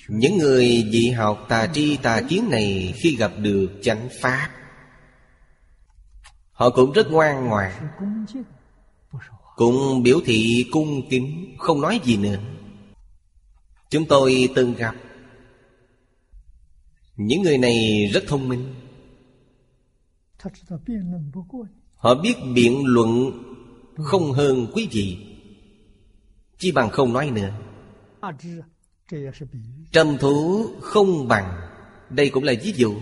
[0.07, 4.49] Những người dị học tà tri tà kiến này Khi gặp được chánh pháp,
[6.51, 7.71] Họ cũng rất ngoan ngoãn,
[9.55, 12.39] Cũng biểu thị cung kính, Không nói gì nữa.
[13.89, 14.95] Chúng tôi từng gặp
[17.15, 18.75] Những người này rất thông minh.
[21.95, 23.31] Họ biết biện luận
[23.95, 25.32] Không hơn quý vị.
[26.63, 27.51] Chi bằng không nói nữa.
[29.91, 31.61] Trầm thú không bằng.
[32.09, 32.95] Đây cũng là ví dụ.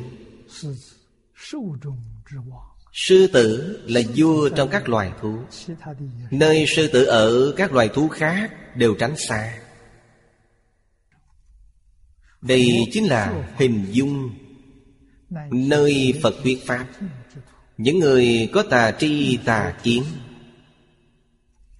[2.94, 5.38] Sư tử là vua trong các loài thú.
[6.32, 9.60] Nơi sư tử ở các loài thú khác đều tránh xa.
[12.42, 14.30] Đây chính là hình dung.
[15.52, 16.88] Nơi Phật thuyết Pháp.
[17.78, 20.04] Những người có tà tri tà kiến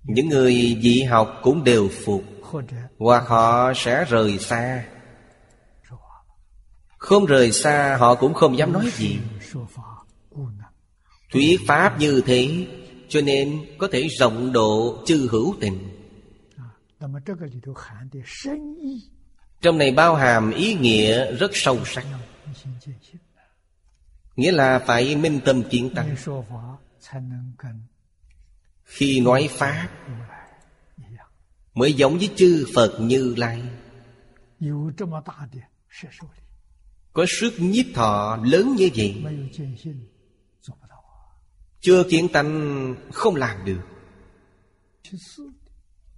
[0.04, 2.24] những người dị học cũng đều phục.
[2.98, 4.86] Hoặc họ sẽ rời xa.
[6.98, 9.20] Không rời xa, họ cũng không dám nói gì.
[11.32, 12.68] Thuyết pháp như thế,
[13.10, 15.98] cho nên có thể rộng độ chư hữu tình.
[19.62, 22.06] Trong này bao hàm ý nghĩa rất sâu sắc.
[24.36, 26.16] Nghĩa là phải minh tâm kiến tăng
[28.92, 29.90] khi nói pháp,
[31.74, 33.64] mới giống với chư phật như lai.
[37.14, 39.24] Có sức nhiếp thọ lớn như vậy,
[41.80, 43.82] chưa kiến tánh không làm được.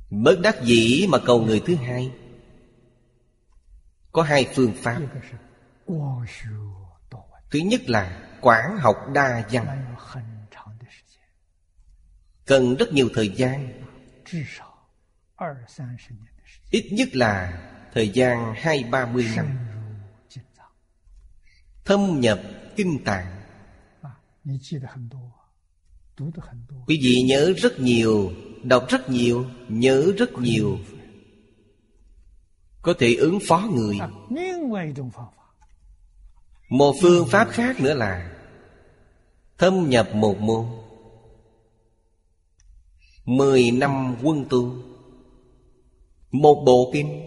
[0.10, 2.12] Bất đắc dĩ mà cầu người thứ hai.
[4.12, 5.02] Có hai phương pháp.
[7.52, 9.96] Thứ nhất là quảng học đa văn
[12.46, 13.84] cần rất nhiều thời gian.
[16.72, 17.62] Ít nhất là
[17.94, 19.58] thời gian hai ba mươi năm.
[21.86, 22.42] Thâm nhập
[22.76, 23.42] kinh tạng.
[26.88, 28.32] Quý vị nhớ rất nhiều,
[28.64, 30.80] đọc rất nhiều, nhớ rất nhiều.
[32.82, 34.00] Có thể ứng phó người.
[36.70, 38.32] Một phương pháp khác nữa là
[39.58, 40.66] thâm nhập một môn.
[43.26, 44.76] Mười năm quân tu
[46.32, 47.22] Một bộ kinh.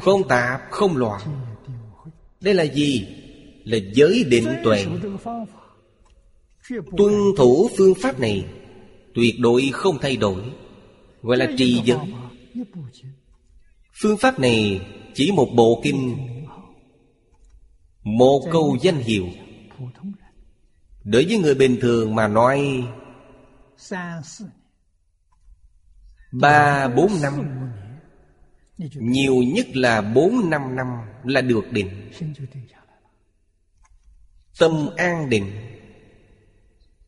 [0.00, 1.20] Không tạp, không loạn.
[2.40, 3.06] Đây là gì?
[3.64, 4.86] Là giới định tuệ.
[6.96, 8.44] Tuân thủ phương pháp này
[9.14, 10.42] Tuyệt đối không thay đổi.
[11.22, 11.98] Gọi là trì giới
[14.02, 14.80] Phương pháp này
[15.14, 16.16] chỉ một bộ kinh.
[18.02, 19.26] Một câu danh hiệu.
[21.04, 22.86] Đối với người bình thường mà nói,
[26.32, 27.70] Ba, bốn, năm,
[28.94, 30.86] Nhiều nhất là bốn, năm năm
[31.24, 32.10] là được định.
[34.58, 35.52] Tâm an định,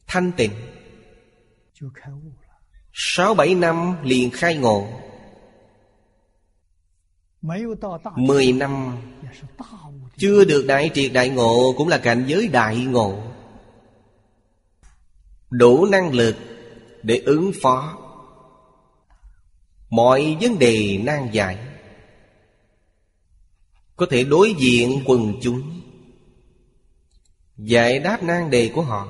[0.07, 0.53] Thanh tịnh.
[2.93, 4.89] Sáu, bảy, năm liền khai ngộ.
[8.17, 8.97] Mười năm
[10.17, 13.34] Chưa được đại triệt đại ngộ Cũng là cảnh giới đại ngộ
[15.51, 16.37] đủ năng lực
[17.03, 17.99] để ứng phó.
[19.91, 21.59] Mọi vấn đề nan giải
[23.97, 25.81] có thể đối diện quần chúng,
[27.57, 29.09] giải đáp nan đề của họ.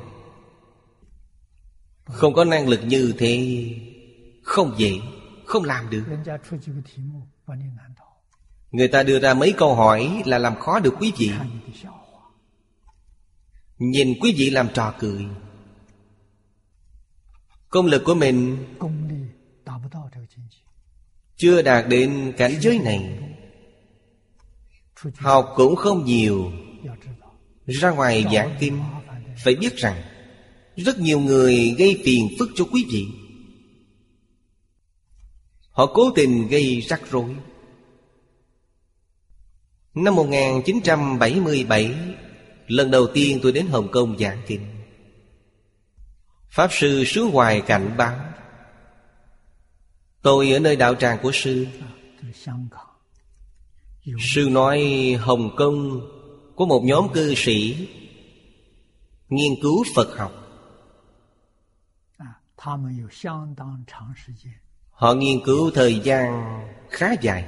[2.04, 3.64] Không có năng lực như thế,
[4.42, 5.00] không dễ,
[5.44, 6.04] không làm được.
[8.70, 11.30] Người ta đưa ra mấy câu hỏi là làm khó được quý vị.
[13.78, 15.26] Nhìn quý vị làm trò cười.
[17.74, 18.66] Công lực của mình
[21.36, 23.18] Chưa đạt đến cảnh giới này.
[25.14, 26.52] Học cũng không nhiều.
[27.66, 28.78] Ra ngoài giảng kinh,
[29.44, 30.02] Phải biết rằng
[30.76, 33.06] Rất nhiều người gây phiền phức cho quý vị.
[35.70, 37.30] Họ cố tình gây rắc rối.
[39.94, 41.94] Năm 1977
[42.66, 44.73] Lần đầu tiên tôi đến Hồng Kông giảng kinh.
[46.54, 48.16] Pháp Sư xứ hoài cạnh báo
[50.22, 51.66] Tôi ở nơi đạo tràng của Sư.
[54.20, 54.80] Sư nói,
[55.20, 56.00] Hồng Kông
[56.56, 57.88] Có một nhóm cư sĩ
[59.28, 60.32] Nghiên cứu Phật học.
[64.90, 67.44] Họ nghiên cứu thời gian khá dài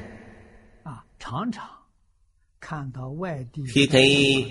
[3.69, 4.45] khi thấy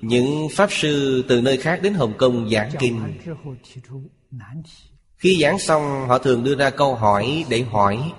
[0.00, 3.00] những pháp sư từ nơi khác đến hồng kông giảng kinh,
[5.16, 8.12] khi giảng xong, họ thường đưa ra câu hỏi để hỏi,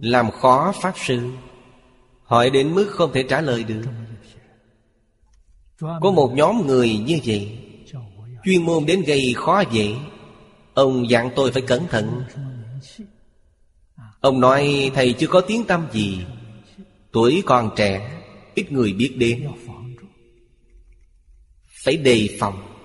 [0.00, 1.30] làm khó pháp sư?
[2.22, 3.82] Hỏi đến mức không thể trả lời được.
[5.80, 7.58] Có một nhóm người như vậy,
[8.44, 9.94] chuyên môn đến gây khó dễ.
[10.74, 12.22] Ông dặn tôi phải cẩn thận.
[14.20, 16.24] Ông nói, thầy chưa có tiếng tâm gì.
[17.12, 18.22] Tuổi còn trẻ,
[18.54, 19.48] Ít người biết đến.
[21.84, 22.76] Phải đề phòng.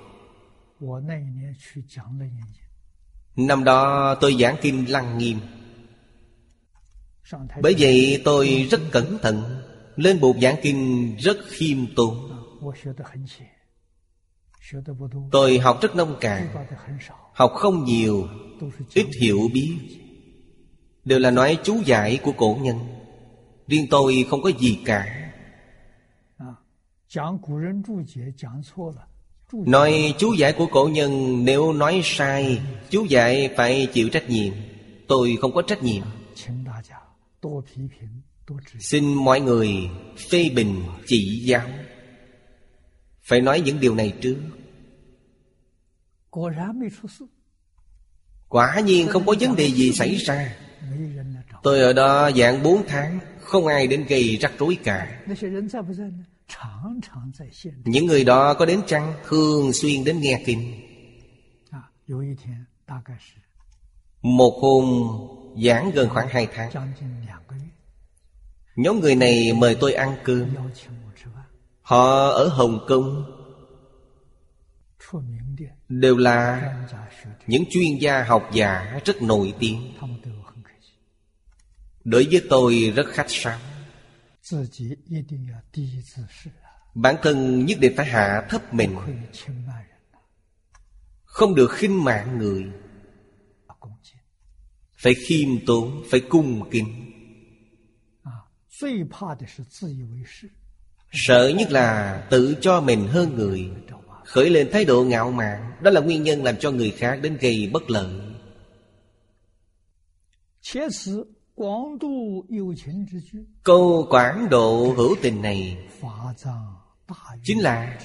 [3.35, 5.39] Năm đó tôi giảng kinh lăng nghiêm.
[7.61, 9.61] Bởi vậy tôi rất cẩn thận,
[9.95, 12.31] Lên bục giảng kinh rất khiêm tốn.
[15.31, 16.55] Tôi học rất nông cạn,
[17.33, 18.27] Học không nhiều,
[18.93, 19.77] Ít hiểu biết.
[21.05, 22.94] Đều là nói chú giải của cổ nhân.
[23.67, 25.31] Riêng tôi không có gì cả.
[29.51, 34.53] Nói chú giải của cổ nhân nếu nói sai Chú giải phải chịu trách nhiệm.
[35.07, 36.03] Tôi không có trách nhiệm.
[38.79, 39.69] Xin mọi người
[40.29, 41.67] phê bình chỉ giáo.
[43.21, 44.37] Phải nói những điều này trước.
[48.49, 50.55] Quả nhiên không có vấn đề gì xảy ra.
[51.63, 53.19] Tôi ở đó dạng 4 tháng.
[53.45, 55.21] Không ai đến gây rắc rối cả.
[57.85, 59.13] Những người đó có đến chăng?
[59.27, 60.81] Thường xuyên đến nghe kinh.
[64.21, 64.85] Một hôm,
[65.63, 66.71] giảng gần khoảng hai tháng.
[68.75, 70.49] Nhóm người này mời tôi ăn cơm.
[71.81, 73.25] Họ ở Hồng Kông.
[75.89, 76.73] Đều là
[77.47, 79.93] những chuyên gia học giả rất nổi tiếng
[82.05, 83.59] đối với tôi rất khách sáo.
[86.95, 88.95] Bản thân nhất định phải hạ thấp mình.
[91.23, 92.65] Không được khinh mạng người.
[94.97, 97.11] Phải khiêm tốn, phải cung kính.
[101.11, 103.69] Sợ nhất là tự cho mình hơn người.
[104.25, 107.37] Khởi lên thái độ ngạo mạn, đó là nguyên nhân làm cho người khác đến
[107.41, 108.21] gây bất lợi.
[113.63, 115.77] Câu quảng độ hữu tình này
[117.43, 117.99] Chính là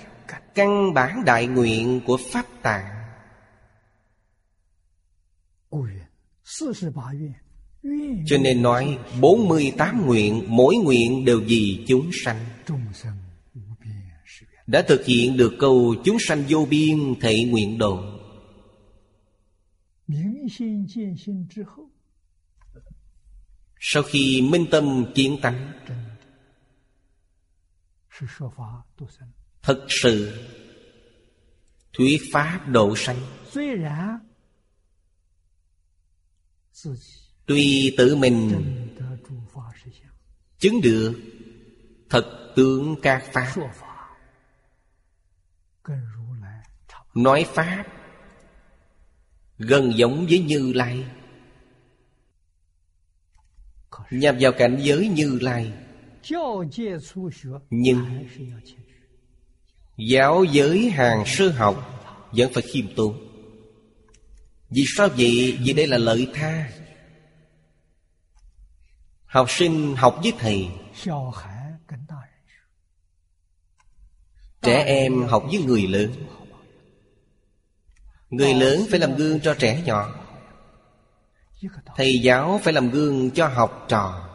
[0.54, 2.86] căn bản đại nguyện của Pháp Tạng.
[8.26, 12.44] Cho nên nói 48 nguyện Mỗi nguyện đều vì chúng sanh.
[14.66, 18.20] Đã thực hiện được câu Chúng sanh vô biên thệ nguyện độ
[23.82, 25.72] sau khi minh tâm kiến tánh,
[29.62, 30.44] Thật sự
[31.92, 33.16] Thuyết pháp độ sanh.
[37.46, 38.66] Tuy tự mình
[40.58, 41.20] Chứng được
[42.10, 43.54] Thật tướng các pháp,
[47.14, 47.84] Nói pháp
[49.58, 51.04] Gần giống với Như Lai.
[54.10, 55.72] Nhập vào cảnh giới như lai.
[57.70, 58.26] Nhưng
[59.96, 62.00] Giáo giới hàng sư học
[62.32, 63.26] Vẫn phải khiêm tốn.
[64.70, 65.58] Vì sao vậy?
[65.60, 66.70] Vì đây là lợi tha.
[69.26, 70.68] Học sinh học với thầy.
[74.62, 76.12] Trẻ em học với người lớn.
[78.30, 80.19] Người lớn phải làm gương cho trẻ nhỏ
[81.96, 84.30] thầy giáo phải làm gương cho học trò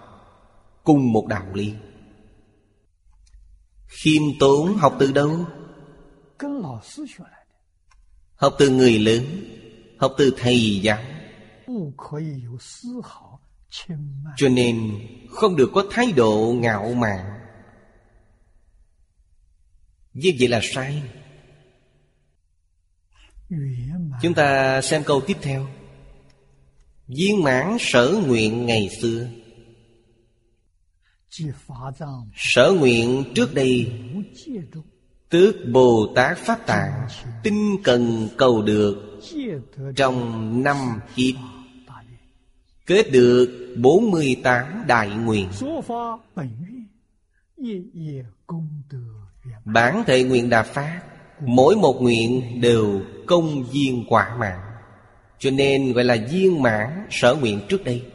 [0.84, 1.74] cùng một đạo lý.
[3.88, 5.46] Khiêm tốn học từ đâu?
[8.36, 9.24] Học từ người lớn,
[10.00, 11.04] học từ thầy giáo.
[14.38, 15.00] Cho nên
[15.32, 17.40] không được có thái độ ngạo mạn.
[20.14, 21.04] Như vậy là sai.
[24.22, 25.68] Chúng ta xem câu tiếp theo.
[27.08, 29.28] Viên mãn sở nguyện ngày xưa.
[32.36, 33.92] Sở nguyện trước đây,
[35.30, 37.08] Tước Bồ Tát Pháp Tạng
[37.44, 39.20] Tinh cần cầu được
[39.96, 40.78] Trong năm
[41.16, 41.36] kiếp.
[42.86, 45.50] Kết được 48 đại nguyện.
[49.66, 51.02] Bản thể nguyện Đà Pháp
[51.42, 54.75] Mỗi một nguyện đều công viên quả mạng
[55.40, 58.06] cho nên gọi là viên mãn sở nguyện trước đây.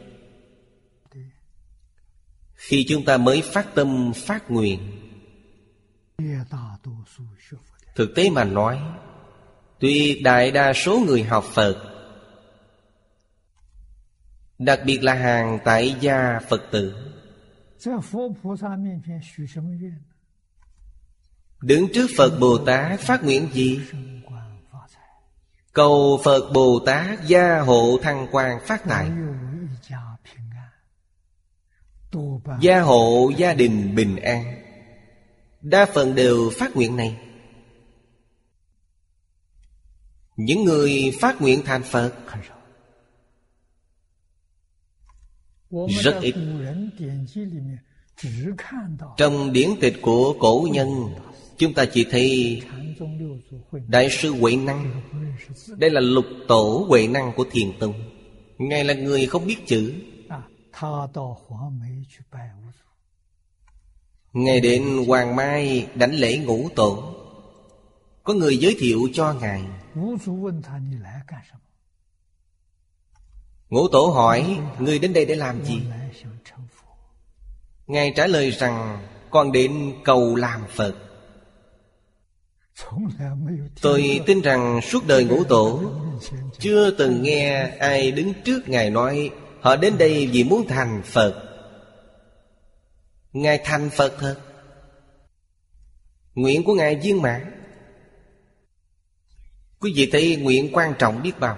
[2.55, 4.79] Khi chúng ta mới phát tâm, phát nguyện,
[7.95, 8.79] thực tế mà nói,
[9.79, 11.75] tuy đại đa số người học phật,
[14.59, 16.93] đặc biệt là hàng tại gia phật tử,
[21.61, 23.79] đứng trước phật bồ tát phát nguyện gì?
[25.73, 29.11] Cầu Phật Bồ Tát gia hộ thăng quan phát tài.
[32.61, 34.61] Gia hộ gia đình bình an.
[35.61, 37.17] Đa phần đều phát nguyện này.
[40.35, 42.13] Những người phát nguyện thành Phật,
[45.89, 46.35] Rất ít.
[49.17, 50.87] Trong điển tịch của cổ nhân
[51.61, 52.61] chúng ta chỉ thấy
[53.87, 55.01] đại sư huệ năng.
[55.77, 57.93] Đây là lục tổ huệ năng của thiền tông.
[58.57, 59.93] Ngài là người không biết chữ.
[64.33, 67.15] Ngài đến hoàng mai đánh lễ ngũ tổ.
[68.23, 69.61] Có người giới thiệu cho ngài.
[73.69, 75.81] Ngũ tổ hỏi, người đến đây để làm gì?
[77.87, 81.10] Ngài trả lời rằng, con đến cầu làm phật.
[83.81, 85.81] Tôi tin rằng suốt đời ngũ tổ,
[86.59, 89.29] Chưa từng nghe ai đứng trước Ngài nói,
[89.61, 91.43] Họ đến đây vì muốn thành Phật.
[93.33, 94.35] Ngài thành Phật thật?
[96.35, 97.51] Nguyện của Ngài viên mãn.
[99.79, 101.57] Quý vị thấy nguyện quan trọng biết bao.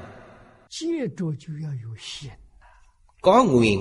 [3.21, 3.79] Có nguyện,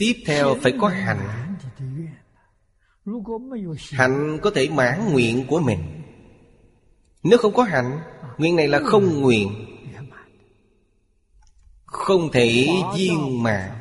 [0.00, 1.56] Tiếp theo phải có hạnh.
[3.90, 5.99] Hạnh có thể mãn nguyện của mình.
[7.22, 8.00] Nếu không có hạnh
[8.40, 8.84] Nguyện này là ừ.
[8.90, 9.66] không nguyện.
[11.84, 13.76] Không thể viên mà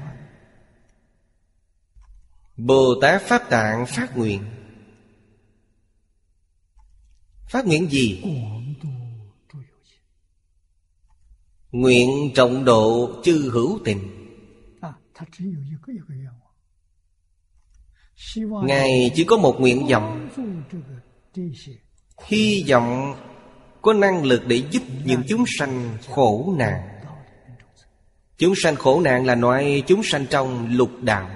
[2.57, 4.43] Bồ Tát Pháp Tạng phát nguyện.
[7.49, 8.23] Phát nguyện gì?
[11.71, 13.99] Nguyện trọng độ chư hữu tình.
[18.63, 20.29] Ngài chỉ có một nguyện vọng.
[22.27, 23.15] Hy vọng
[23.81, 26.89] có năng lực để giúp những chúng sanh khổ nạn.
[28.37, 31.29] Chúng sanh khổ nạn là nói chúng sanh trong lục đạo.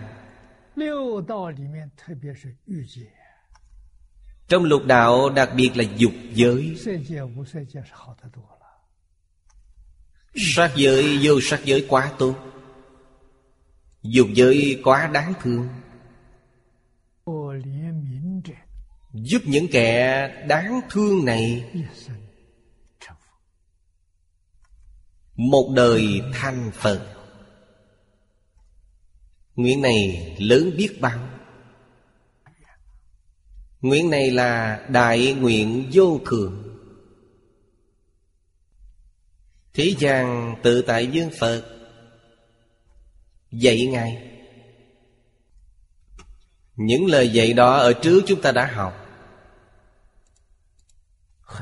[4.47, 6.77] Trong lục đạo, đặc biệt là dục giới.
[10.55, 12.35] Sắc giới, vô sắc giới quá tốt.
[14.03, 15.67] Dục giới quá đáng thương.
[19.13, 21.71] Giúp những kẻ đáng thương này
[25.35, 27.15] Một đời thành Phật.
[29.55, 31.29] Nguyện này lớn biết bao.
[33.81, 36.79] Nguyện này là đại nguyện vô thường.
[39.73, 41.63] Thế gian tự tại dương Phật.
[43.51, 44.29] Dạy Ngài.
[46.75, 48.93] Những lời dạy đó ở trước chúng ta đã học.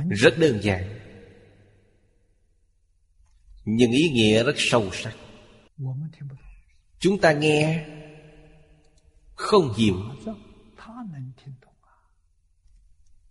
[0.09, 1.00] Rất đơn giản
[3.65, 5.15] nhưng ý nghĩa rất sâu sắc.
[6.99, 7.85] Chúng ta nghe
[9.35, 10.03] không hiểu.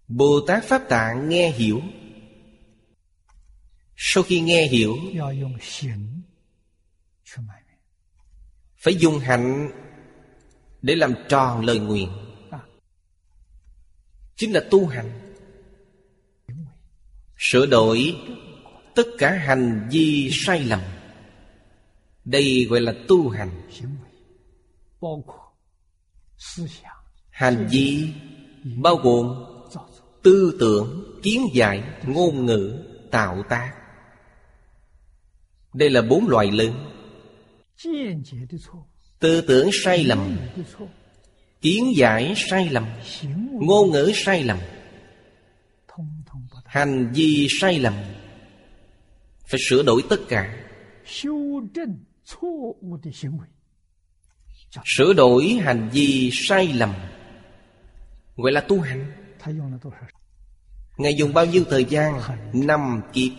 [0.09, 1.83] Bồ tát pháp tạng nghe hiểu.
[3.97, 4.97] Sau khi nghe hiểu,
[8.76, 9.70] phải dùng hạnh
[10.83, 12.09] để làm tròn lời nguyện.
[14.37, 15.35] Chính là tu hành.
[17.39, 18.16] Sửa đổi
[18.95, 20.80] tất cả hành vi sai lầm.
[22.24, 23.51] Đây gọi là tu hành.
[27.30, 28.09] Hành vi
[28.76, 29.45] bao gồm
[30.22, 33.72] tư tưởng, kiến giải, ngôn ngữ, tạo tác.
[35.74, 36.91] Đây là bốn loại lớn.
[39.18, 40.36] Tư tưởng sai lầm,
[41.61, 42.86] kiến giải sai lầm,
[43.53, 44.59] ngôn ngữ sai lầm.
[46.64, 47.95] Hành vi sai lầm
[49.51, 50.65] phải sửa đổi tất cả.
[54.97, 56.95] Sửa đổi hành vi sai lầm.
[58.37, 59.13] Gọi là tu hành.
[60.99, 62.21] Ngài dùng bao nhiêu thời gian?
[62.53, 63.33] Năm kiếp.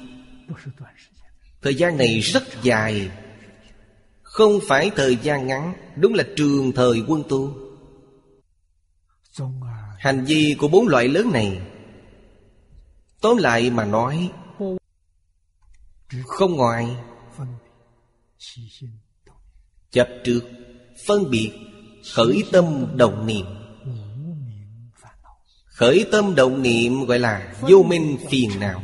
[1.62, 3.12] Thời gian này rất dài.
[4.22, 7.54] Không phải thời gian ngắn, đúng là trường thời quân tu.
[10.00, 11.62] Hành vi của bốn loại lớn này,
[13.22, 14.32] tóm lại mà nói
[16.28, 16.88] không ngoài
[19.92, 20.42] Chấp trước
[21.08, 21.52] Phân biệt,
[22.14, 23.46] Khởi tâm đồng niệm.
[25.66, 28.84] Khởi tâm đồng niệm gọi là vô minh phiền não.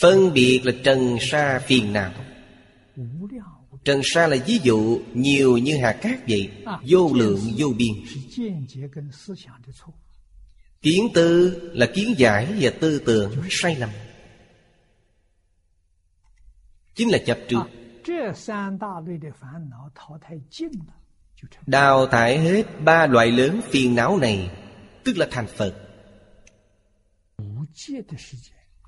[0.00, 2.12] Phân biệt là trần sa phiền não.
[3.84, 6.50] Trần sa là ví dụ nhiều như hạt cát vậy,
[6.86, 7.92] Vô lượng, vô biên.
[10.82, 13.90] Kiến tư là kiến giải và tư tưởng sai lầm
[17.00, 17.62] chính là chấp trước.
[21.66, 24.50] Đào thải hết ba loại lớn phiền não này,
[25.04, 25.74] tức là thành phật.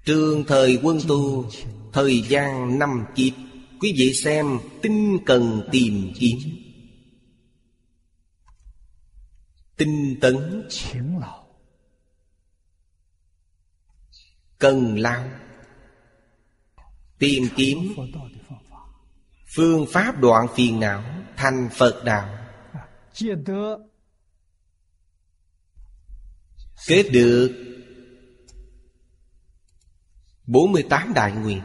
[0.05, 1.47] Trường thời quân tu,
[1.93, 3.33] thời gian năm kiếp,
[3.81, 6.39] quý vị xem tinh cần tìm kiếm.
[9.77, 10.69] Tinh tấn.
[14.59, 15.41] Cần lao
[17.23, 17.79] tìm kiếm.
[19.57, 21.05] Phương pháp đoạn phiền não,
[21.37, 22.39] thành phật đạo.
[26.87, 27.53] Kết được
[30.47, 31.62] 48 đại nguyện.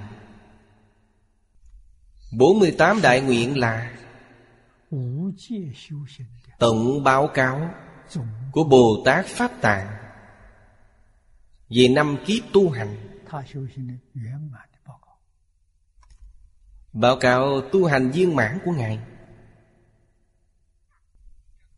[2.38, 3.98] 48 đại nguyện là
[6.60, 7.70] Tổng báo cáo
[8.52, 9.88] Của Bồ Tát Pháp Tạng
[11.70, 13.20] Về năm kiếp tu hành.
[17.00, 19.00] Báo cáo tu hành viên mãn của Ngài.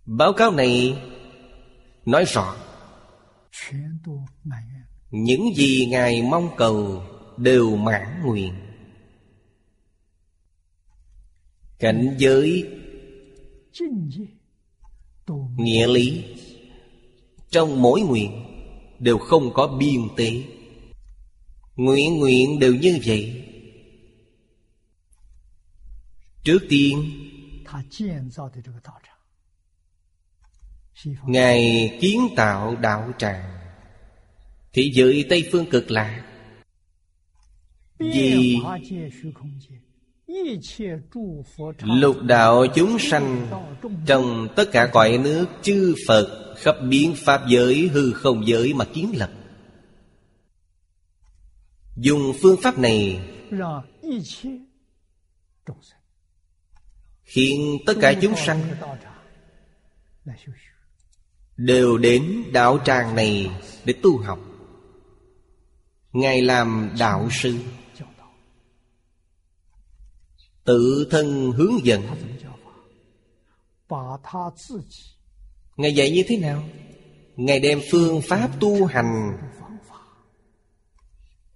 [0.06, 1.02] Báo cáo này
[2.06, 2.56] nói rõ
[5.12, 7.04] Những gì Ngài mong cầu
[7.38, 8.54] đều mãn nguyện.
[11.80, 12.70] Cảnh giới,
[15.56, 16.24] Nghĩa lý
[17.50, 18.46] Trong mỗi nguyện
[19.00, 20.44] Đều không có biên tế.
[21.76, 23.39] Nguyện nguyện đều như vậy.
[26.44, 27.12] Trước tiên,
[31.26, 33.44] Ngài kiến tạo đạo tràng.
[34.74, 36.26] Thị giới Tây Phương cực lạc.
[38.00, 38.58] Vì
[41.82, 43.48] Lục đạo chúng sanh
[44.06, 48.86] Trong tất cả cõi nước chư Phật Khắp biến Pháp giới, hư không giới mà
[48.86, 49.32] kiến lập.
[51.98, 53.20] Dùng phương pháp này
[57.30, 58.62] Khiến tất cả chúng sanh
[61.58, 63.52] Đều đến đạo tràng này
[63.86, 64.40] để tu học.
[66.14, 67.58] Ngài làm đạo sư,
[70.64, 72.04] Tự thân hướng dẫn.
[75.78, 76.64] Ngài dạy như thế nào?
[77.36, 79.38] Ngài đem phương pháp tu hành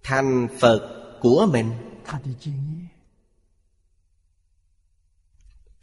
[0.02, 1.70] Thành Phật của mình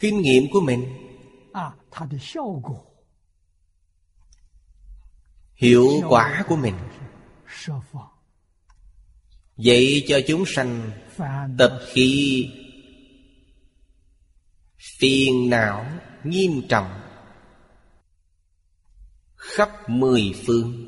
[0.02, 0.86] kinh nghiệm của mình.
[5.56, 6.76] Hiệu quả của mình.
[9.58, 10.92] Vậy cho chúng sanh
[11.58, 12.46] tập khí
[15.00, 15.86] phiền não
[16.24, 17.02] nghiêm trọng
[19.36, 20.88] khắp mười phương.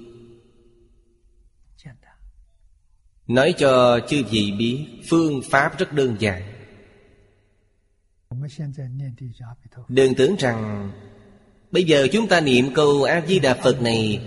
[3.27, 6.52] Nói cho chư vị biết phương pháp rất đơn giản.
[9.87, 10.91] Đừng tưởng rằng
[11.71, 14.19] Bây giờ chúng ta niệm câu A-di-đà Phật này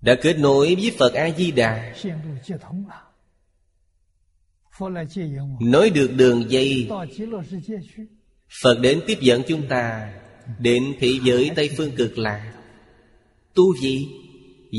[0.00, 1.94] Đã kết nối với Phật A-di-đà
[5.60, 6.88] Nói được đường dây,
[8.62, 10.12] Phật đến tiếp dẫn chúng ta
[10.58, 12.52] Đến thị giới Tây Phương Cực Lạc.
[13.54, 14.08] Tu gì?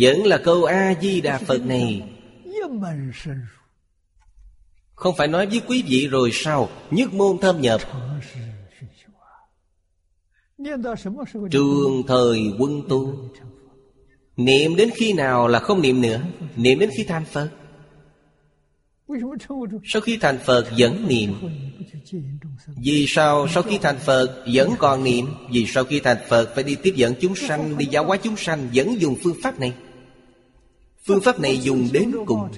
[0.01, 2.03] Vẫn là câu A-di-đà Phật này.
[5.01, 6.69] Không phải nói với quý vị rồi sao?
[6.91, 7.81] Nhất môn thâm nhập.
[11.51, 13.13] Trường thời quân tu.
[14.37, 16.21] Niệm đến khi nào là không niệm nữa.
[16.55, 17.49] Niệm đến khi thành Phật.
[19.85, 21.33] Sau khi thành Phật vẫn niệm.
[22.83, 25.25] Vì sao sau khi thành Phật vẫn còn niệm?
[25.51, 28.35] Vì sau khi thành Phật phải đi tiếp dẫn chúng sanh, Đi giáo hóa chúng
[28.37, 29.73] sanh, Vẫn dùng phương pháp này.
[31.07, 32.49] Phương pháp này dùng đến cùng.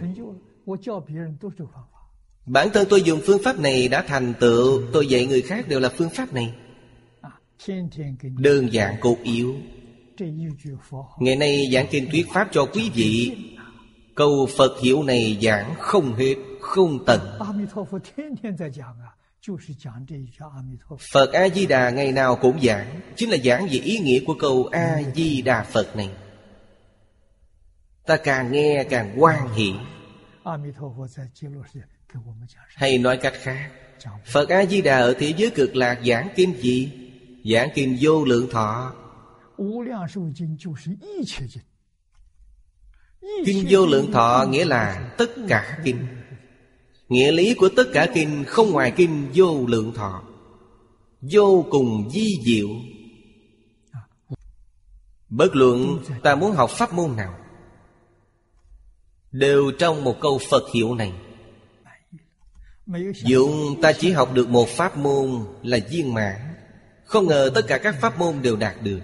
[2.45, 4.81] Bản thân tôi dùng phương pháp này đã thành tựu.
[4.93, 6.53] Tôi dạy người khác đều là phương pháp này.
[8.37, 9.55] Đơn giản cột yếu.
[11.19, 13.37] Ngày nay giảng kinh thuyết pháp cho quý vị.
[14.15, 17.19] Câu Phật hiểu này giảng không hết, không tận.
[21.13, 23.01] Phật A-di-đà ngày nào cũng giảng.
[23.15, 26.09] Chính là giảng về ý nghĩa của câu A-di-đà Phật này.
[28.05, 29.75] Ta càng nghe càng quan hiển
[32.75, 33.71] hay nói cách khác
[34.25, 36.91] Phật A-di-đà ở thế giới cực lạc giảng kinh gì?
[37.53, 38.93] Giảng kinh vô lượng thọ.
[43.45, 46.07] Kinh vô lượng thọ nghĩa là tất cả kinh.
[47.09, 50.23] Nghĩa lý của tất cả kinh không ngoài kinh vô lượng thọ.
[51.21, 52.67] Vô cùng di diệu.
[55.29, 57.39] Bất luận ta muốn học pháp môn nào
[59.31, 61.13] Đều trong một câu Phật hiệu này.
[63.23, 65.29] Dụng ta chỉ học được một pháp môn
[65.61, 66.35] là viên mãn.
[67.05, 68.99] Không ngờ tất cả các pháp môn đều đạt được.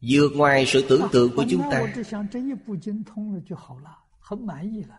[0.00, 1.94] Vượt ngoài sự tưởng tượng của chúng ta.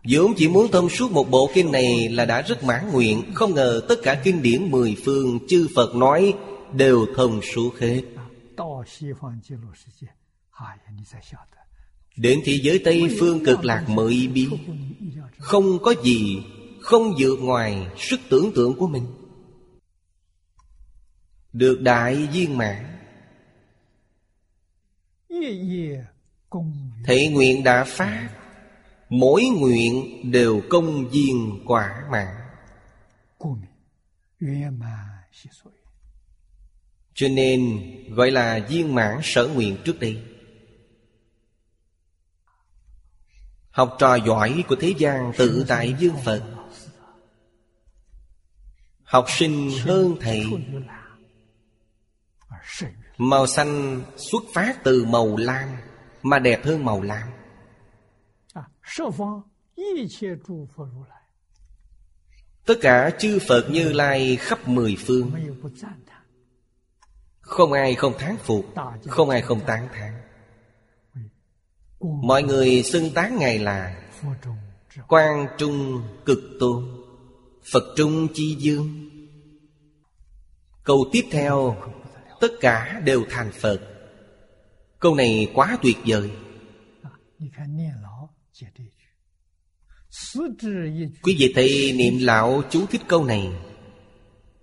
[0.08, 3.22] Vốn chỉ muốn thông suốt một bộ kinh này là đã rất mãn nguyện.
[3.34, 6.34] Không ngờ tất cả kinh điển mười phương chư phật nói
[6.72, 8.02] đều thông suốt hết.
[12.16, 14.48] Đến thế giới tây phương cực lạc mới biết,
[15.38, 16.42] không có gì
[16.82, 19.06] không vượt ngoài sức tưởng tượng của mình.
[21.52, 22.98] Được đại viên mãn.
[27.04, 28.28] Thị nguyện đã phát
[29.14, 32.36] Mỗi nguyện đều công viên quả mạng.
[37.14, 37.80] Cho nên
[38.14, 40.22] gọi là viên mãn sở nguyện trước đây.
[43.70, 46.61] Học trò giỏi của thế gian tự tại dương Phật
[49.12, 50.46] Học sinh hơn thầy.
[53.18, 55.68] Màu xanh xuất phát từ màu lam,
[56.22, 57.28] Mà đẹp hơn màu lam.
[62.66, 65.32] Tất cả chư Phật Như Lai khắp mười phương.
[67.40, 68.66] Không ai không thán phục,
[69.08, 70.22] Không ai không tán thán.
[72.00, 74.02] Mọi người xưng tán Ngài là
[75.08, 77.01] Quan Trung Cực Tôn.
[77.72, 79.10] Phật Trung Chi Dương.
[80.84, 81.76] Câu tiếp theo,
[82.42, 83.80] Tất cả đều thành Phật.
[84.98, 86.30] Câu này quá tuyệt vời.
[91.22, 93.48] Quý vị thầy niệm lão chú thích câu này.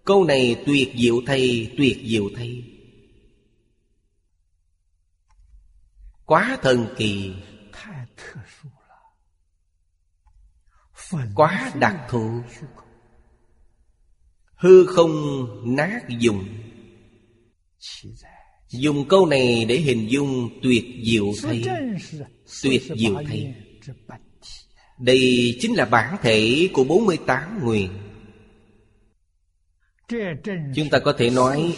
[0.06, 2.64] Câu này tuyệt diệu thầy, Tuyệt diệu thầy.
[6.26, 7.34] Quá thần kỳ.
[11.36, 12.42] Quá đặc thù.
[14.60, 15.46] Hư không
[15.76, 16.46] nát dùng.
[18.70, 21.64] Dùng câu này để hình dung tuyệt diệu thay.
[22.64, 23.56] Tuyệt diệu thay.
[25.00, 27.90] Đây chính là bản thể của 48 nguyện.
[30.76, 31.78] Chúng ta có thể nói,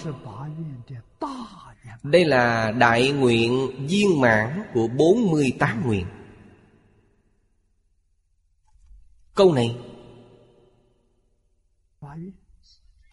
[2.03, 6.05] Đây là đại nguyện viên mãn của 48 nguyện.
[9.35, 9.75] Câu này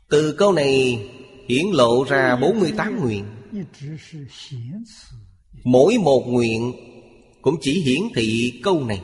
[0.09, 1.07] Từ câu này
[1.49, 3.25] hiển lộ ra 48 nguyện.
[5.65, 6.73] Mỗi một nguyện
[7.43, 9.03] cũng chỉ hiển thị câu này.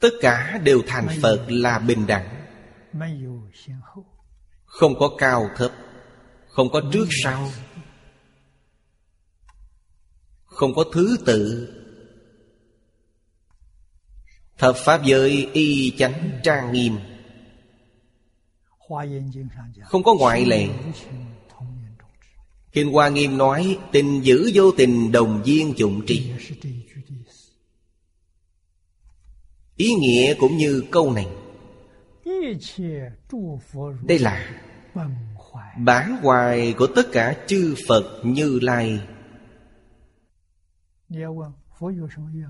[0.00, 2.46] Tất cả đều thành Phật là bình đẳng.
[4.64, 5.72] Không có cao thấp,
[6.48, 7.50] Không có trước sau,
[10.44, 11.68] Không có thứ tự.
[14.58, 16.98] Thập Pháp giới y chánh trang nghiêm
[19.84, 20.68] không có ngoại lệ.
[22.72, 26.32] Kinh Hoa Nghiêm nói Tình giữ vô tình đồng viên dụng trì.
[29.76, 31.26] Ý nghĩa cũng như câu này.
[34.02, 34.50] Đây là
[35.78, 39.00] Bản hoài của tất cả chư Phật Như Lai.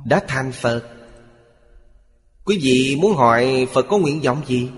[0.04, 1.00] Đã thành Phật
[2.44, 4.70] Quý vị muốn hỏi Phật có nguyện vọng gì?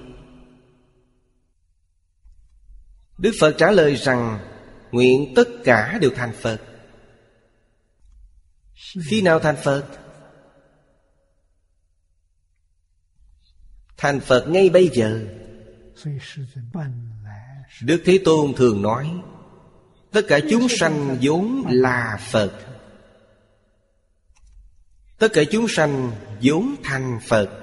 [3.22, 4.38] Đức Phật trả lời rằng,
[4.92, 6.60] Nguyện tất cả đều thành Phật.
[9.10, 9.84] Khi nào thành Phật?
[13.96, 15.20] Thành Phật ngay bây giờ.
[17.82, 19.10] Đức Thế Tôn thường nói,
[20.12, 22.52] Tất cả chúng sanh vốn là Phật.
[25.18, 26.12] Tất cả chúng sanh
[26.42, 27.61] vốn thành Phật.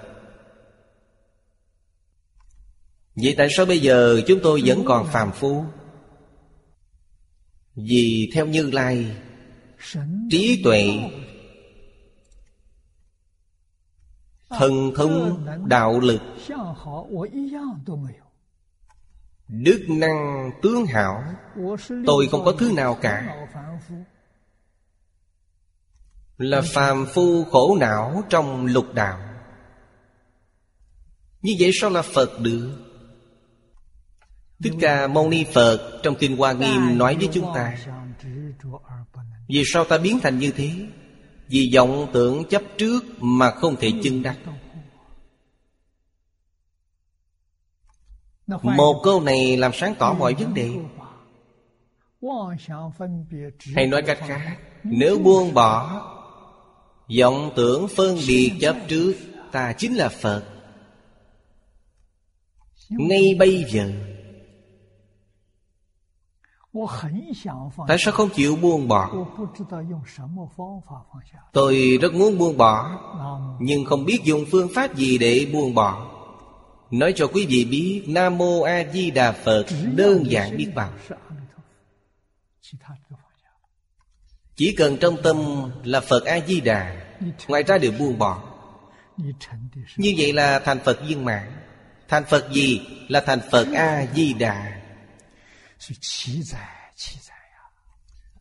[3.22, 5.66] Vậy tại sao bây giờ chúng tôi vẫn còn phàm phu?
[7.76, 9.18] Vì theo Như Lai,
[10.32, 10.84] Trí tuệ,
[14.50, 16.22] Thần thông, đạo lực,
[19.48, 21.24] Đức năng tướng hảo,
[22.06, 23.48] Tôi không có thứ nào cả.
[26.38, 29.20] Là phàm phu khổ não trong lục đạo.
[31.42, 32.89] Như vậy sao là Phật được?
[34.64, 37.78] Thích Ca Mâu Ni Phật trong Kinh Hoa Nghiêm nói với chúng ta,
[39.47, 40.72] Vì sao ta biến thành như thế?
[41.47, 44.38] Vì vọng tưởng chấp trước mà không thể chân đắc.
[48.64, 50.72] Một câu này làm sáng tỏ mọi vấn đề.
[53.76, 56.05] Hay nói cách khác, Nếu buông bỏ
[57.20, 59.14] vọng tưởng phân biệt chấp trước,
[59.51, 60.43] Ta chính là Phật.
[62.89, 63.91] Ngay bây giờ
[67.88, 69.12] Tại sao không chịu buông bỏ?
[71.54, 73.00] Tôi rất muốn buông bỏ
[73.60, 76.06] Nhưng không biết dùng phương pháp gì để buông bỏ.
[76.92, 79.66] Nói cho quý vị biết Nam Mô A Di Đà Phật
[79.96, 80.90] Đơn giản biết bao
[84.56, 85.38] Chỉ cần trong tâm
[85.84, 87.10] là Phật A Di Đà
[87.48, 88.44] Ngoài ra đều buông bỏ.
[89.98, 91.52] Như vậy là thành Phật viên mãn.
[92.08, 92.82] Thành Phật gì?
[93.08, 94.79] Là thành Phật A Di Đà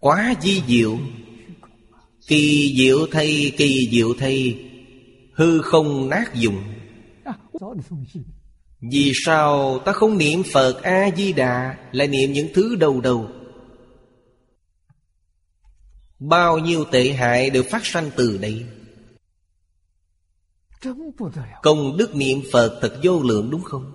[0.01, 0.35] quá
[0.67, 0.99] diệu.
[2.27, 4.65] Kỳ diệu thay kỳ diệu thay.
[5.33, 6.63] Hư không nát dụng.
[8.81, 13.31] Vì sao ta không niệm phật a di đà lại niệm những thứ đầu đầu?
[16.19, 18.67] Bao nhiêu tệ hại đều phát sanh từ đây.
[21.63, 23.93] Công đức niệm phật thật vô lượng đúng không?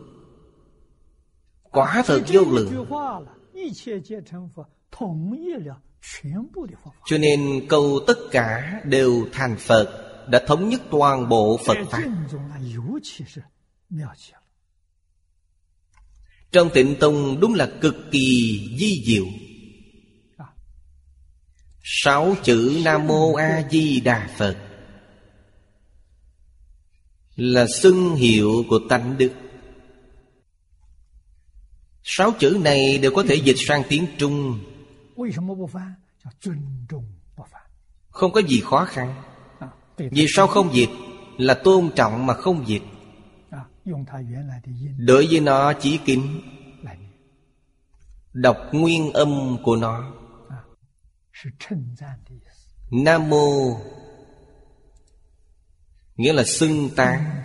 [1.63, 2.85] Quả thật vô lượng.
[7.05, 12.03] Cho nên câu tất cả đều thành Phật Đã thống nhất toàn bộ Phật Pháp.
[16.51, 19.25] Trong tịnh tông đúng là cực kỳ di diệu.
[21.83, 24.57] Sáu chữ Nam Mô A Di Đà Phật
[27.35, 29.31] Là xưng hiệu của tánh đức.
[32.03, 34.59] Sáu chữ này đều có thể dịch sang tiếng Trung.
[38.09, 39.23] Không có gì khó khăn.
[39.97, 40.89] Vì sao không dịch?
[41.37, 42.81] Là tôn trọng mà không dịch.
[44.97, 46.41] Đối với nó chỉ kính.
[48.33, 50.13] Đọc nguyên âm của nó.
[52.91, 53.77] Nam mô.
[56.15, 57.43] Nghĩa là xưng tán.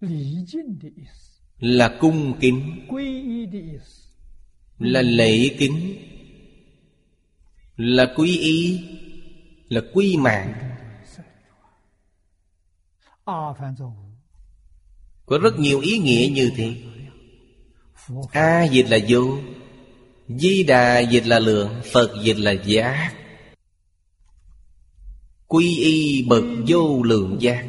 [0.00, 0.44] Lý
[1.58, 2.86] là cung kính
[4.78, 5.96] là lễ kính
[7.76, 8.80] là quý y,
[9.68, 10.54] là quy mạng.
[15.26, 16.76] Có rất nhiều ý nghĩa như thế.
[18.32, 19.38] A dịch là vô
[20.28, 23.14] di đà dịch là lượng phật dịch là giác.
[25.46, 27.66] Quy y bậc vô lượng giác.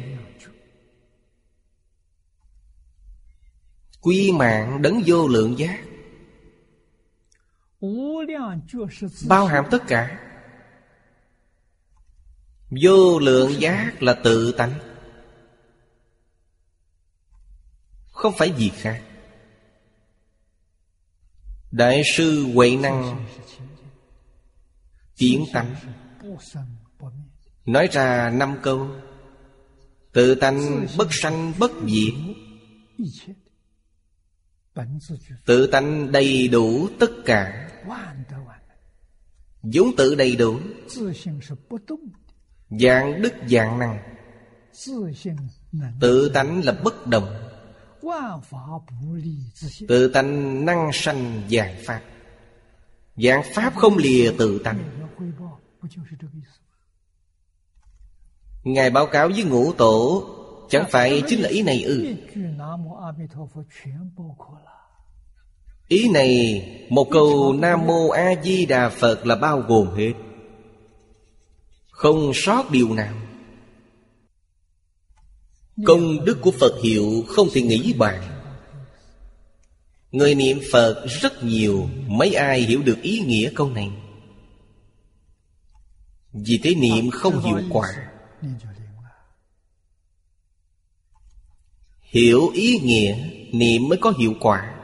[4.00, 5.80] Quy mạng đấng vô lượng giác
[9.28, 10.20] Bao hàm tất cả.
[12.82, 14.74] Vô lượng giác là tự tánh.
[18.12, 19.02] Không phải gì khác.
[21.70, 23.26] Đại sư Huệ Năng
[25.16, 25.74] Kiến tánh.
[27.66, 28.88] Nói ra năm câu.
[30.12, 32.14] Tự tánh bất sanh bất diệt.
[35.46, 37.68] Tự tánh đầy đủ tất cả.
[39.62, 40.58] Vốn tự đầy đủ.
[42.70, 43.98] Dạng đức dạng năng.
[46.00, 47.50] Tự tánh là bất động
[49.88, 52.02] Tự tánh năng sanh dạng pháp.
[53.16, 55.08] Dạng pháp không lìa tự tánh.
[58.64, 60.24] Ngài báo cáo với ngũ tổ
[60.70, 62.06] Chẳng phải chính là ý này ư?
[62.06, 62.14] Ừ.
[65.90, 70.12] Ý này, một câu Nam Mô A Di Đà Phật là bao gồm hết.
[71.90, 73.14] Không sót điều nào.
[75.86, 78.40] Công đức của Phật hiệu không thể nghĩ bàn.
[80.12, 83.90] Người niệm Phật rất nhiều, Mấy ai hiểu được ý nghĩa câu này?
[86.32, 87.88] Vì thế niệm không hiệu quả.
[92.00, 94.79] Hiểu ý nghĩa, Niệm mới có hiệu quả.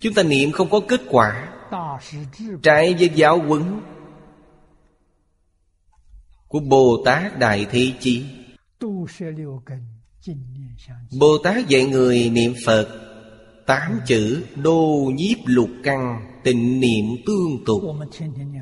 [0.00, 1.54] Chúng ta niệm không có kết quả.
[2.62, 3.80] Trái với giáo huấn
[6.48, 8.26] Của Bồ Tát Đại Thế Chí.
[11.20, 13.04] Bồ Tát dạy người niệm Phật
[13.66, 17.82] Tám chữ đô nhiếp lục căn, Tịnh niệm tương tục.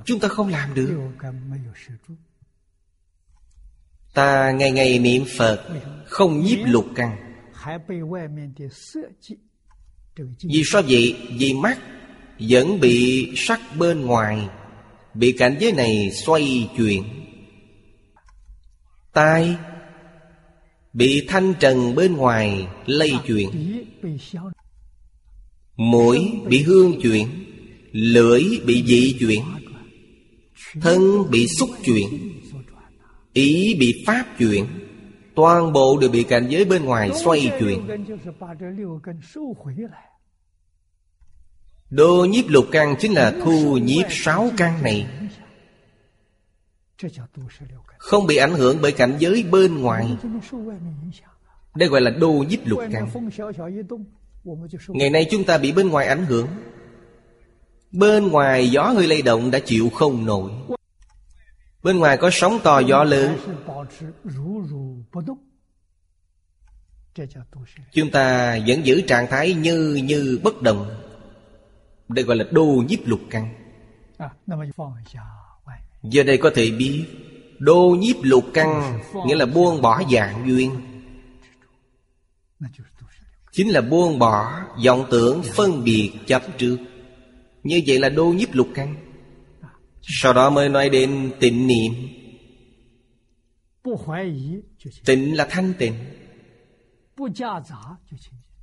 [0.05, 1.11] Chúng ta không làm được.
[4.15, 5.69] Ta ngày ngày niệm Phật
[6.07, 7.17] Không nhiếp lục căn.
[10.43, 11.17] Vì sao vậy?
[11.31, 11.79] Vì mắt
[12.39, 14.49] vẫn bị sắc bên ngoài,
[15.19, 17.03] Bị cảnh giới này xoay chuyển.
[19.13, 19.57] Tai
[20.93, 23.51] Bị thanh trần bên ngoài lây chuyển.
[25.77, 27.29] Mũi bị hương chuyển.
[27.93, 29.43] Lưỡi bị dị chuyển.
[30.81, 32.33] Thân bị xúc chuyển.
[33.33, 34.65] Ý bị pháp chuyển.
[35.37, 38.07] Toàn bộ đều bị cảnh giới bên ngoài xoay chuyển.
[41.91, 45.07] Đô nhiếp lục căn chính là thu nhiếp sáu căn này.
[47.99, 50.17] Không bị ảnh hưởng bởi cảnh giới bên ngoài.
[51.75, 53.09] Đây gọi là đô nhiếp lục căn.
[54.89, 56.47] Ngày nay chúng ta bị bên ngoài ảnh hưởng.
[57.93, 60.51] Bên ngoài gió hơi lay động đã chịu không nổi
[61.87, 63.37] Bên ngoài có sóng to gió lớn.
[67.93, 70.91] Chúng ta vẫn giữ trạng thái như như bất động.
[72.09, 73.55] Đây gọi là đô nhiếp lục căn.
[76.03, 77.05] Giờ đây có thể biết,
[77.59, 80.71] Đô nhiếp lục căn Nghĩa là buông bỏ dạng duyên.
[83.53, 86.79] Chính là buông bỏ vọng tưởng phân biệt chấp trước.
[87.63, 89.06] Như vậy là đô nhiếp lục căn.
[90.09, 91.93] Sau đó mới nói đến tịnh niệm.
[95.05, 95.95] Tịnh là thanh tịnh.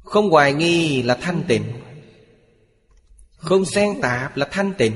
[0.03, 1.63] Không hoài nghi là thanh tịnh.
[3.35, 4.93] Không xen tạp là thanh tịnh.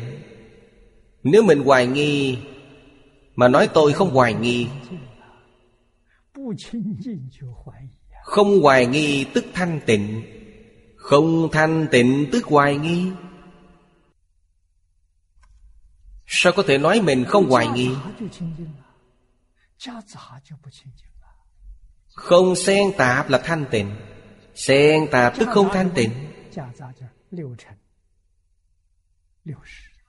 [1.24, 2.38] Nếu mình hoài nghi
[3.38, 4.68] Mà nói tôi không hoài nghi,
[8.24, 10.22] Không hoài nghi tức thanh tịnh.
[10.96, 13.06] Không thanh tịnh tức hoài nghi.
[16.28, 17.90] Sao có thể nói mình không hoài nghi?
[22.08, 23.96] Không xen tạp là thanh tịnh.
[24.56, 26.12] Xen tạp tức không thanh tịnh.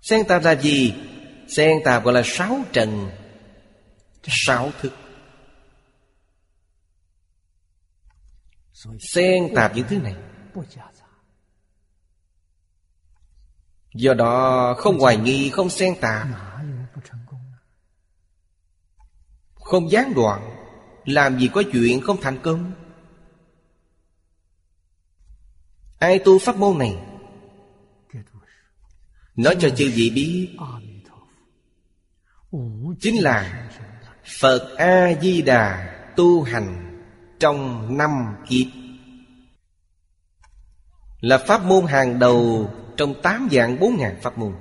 [0.03, 0.95] Xen tạp là gì?
[1.49, 3.11] Xen tạp gọi là sáu trần,
[4.31, 4.93] Sáu thức.
[9.01, 10.15] Xen tạp những thứ này.
[13.99, 16.29] Do đó không hoài nghi, không xen tạp
[19.55, 20.57] Không gián đoạn
[21.05, 22.73] Làm gì có chuyện không thành công.
[25.99, 26.97] Ai tu pháp môn này?
[29.37, 30.57] Nói cho chư vị biết.
[33.01, 33.71] Chính là
[34.41, 37.01] Phật A-di-đà tu hành
[37.41, 38.11] trong năm
[38.49, 38.67] kiếp.
[41.21, 44.53] Là pháp môn hàng đầu trong tám dạng bốn ngàn pháp môn.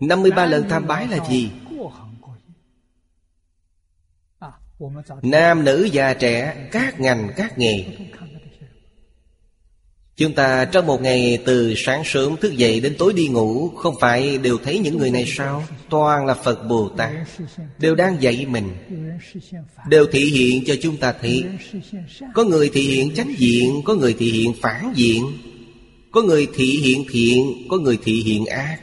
[0.00, 1.50] 53 lần tham bái là gì?
[5.22, 7.84] Nam nữ già trẻ Các ngành các nghề
[10.16, 13.94] Chúng ta trong một ngày từ sáng sớm thức dậy đến tối đi ngủ, Không
[14.00, 15.64] phải đều thấy những người này sao?
[15.90, 17.12] Toàn là Phật Bồ Tát.
[17.78, 18.68] Đều đang dạy mình.
[19.88, 21.44] Đều thị hiện cho chúng ta thấy.
[22.34, 25.24] Có người thị hiện chánh diện, Có người thị hiện phản diện.
[26.12, 28.78] Có người thị hiện thiện, Có người thị hiện ác.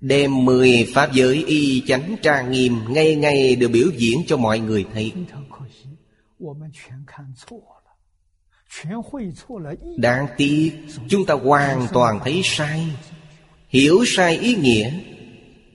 [0.00, 4.58] Đem mười pháp giới y chánh trang nghiêm, Ngay ngay đều biểu diễn cho mọi
[4.58, 5.12] người thấy.
[9.96, 10.72] Đáng tiếc,
[11.08, 12.86] Chúng ta hoàn toàn thấy sai,
[13.68, 14.90] Hiểu sai ý nghĩa,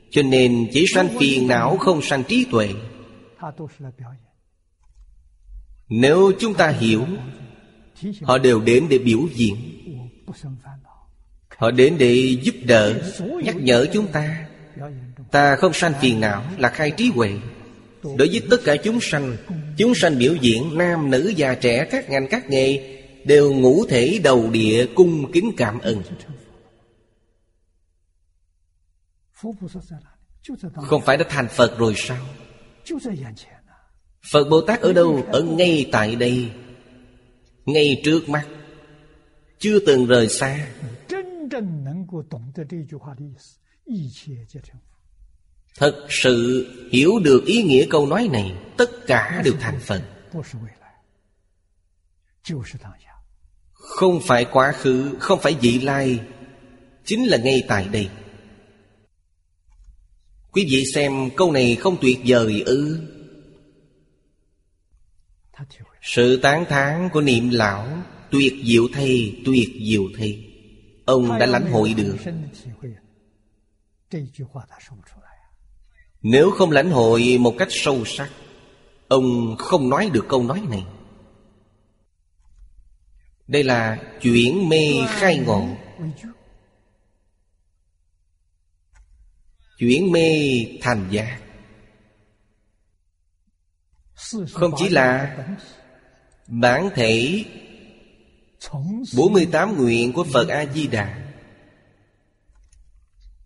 [0.10, 2.70] Cho nên chỉ sanh phiền não Không sanh trí tuệ.
[5.90, 7.06] Nếu chúng ta hiểu,
[8.22, 9.56] Họ đều đến để biểu diễn,
[11.58, 13.02] Họ đến để giúp đỡ,
[13.44, 14.46] Nhắc nhở chúng ta.
[15.32, 17.32] Ta không sanh phiền não Là khai trí huệ.
[18.04, 19.38] Đối với tất cả chúng sanh
[19.78, 24.20] Chúng sanh biểu diễn Nam, nữ, già, trẻ, Các ngành, các nghề Đều ngũ thể
[24.24, 26.04] đầu địa cung kính cảm ơn.
[30.76, 32.26] Không phải đã thành Phật rồi sao?
[34.32, 35.24] Phật Bồ Tát ở đâu?
[35.28, 36.52] Ở ngay tại đây.
[37.66, 38.48] Ngay trước mắt.
[39.60, 40.68] Chưa từng rời xa.
[45.78, 50.02] Thật sự hiểu được ý nghĩa câu nói này, Tất cả đều thành phần.
[53.74, 56.20] Không phải quá khứ, Không phải vị lai,
[57.06, 58.10] Chính là ngay tại đây.
[60.52, 63.00] Quý vị xem câu này không tuyệt vời ư?
[66.02, 67.88] Sự tán thán của niệm lão
[68.32, 70.46] Tuyệt diệu thay, Tuyệt diệu thay.
[71.06, 72.18] Ông đã lãnh hội được.
[76.22, 78.30] Nếu không lãnh hội một cách sâu sắc,
[79.12, 80.86] Ông không nói được câu nói này.
[83.48, 85.68] Đây là chuyển mê khai ngộ.
[89.78, 90.40] Chuyển mê
[90.82, 91.40] thành giác
[94.52, 95.38] Không chỉ là
[96.48, 97.46] bản thể
[99.16, 101.21] 48 nguyện của Phật A-di-đà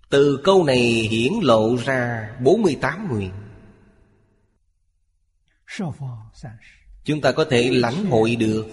[0.10, 3.32] từ câu này hiển lộ ra 48 nguyện.
[7.04, 8.66] Chúng ta có thể lãnh hội được.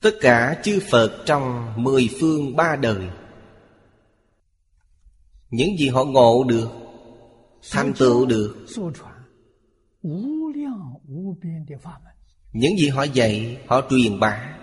[0.00, 3.08] Tất cả chư Phật trong mười phương ba đời,
[5.50, 6.68] Những gì họ ngộ được,
[7.70, 8.66] Thành tựu được,
[12.52, 14.58] những gì họ dạy, Họ truyền bá,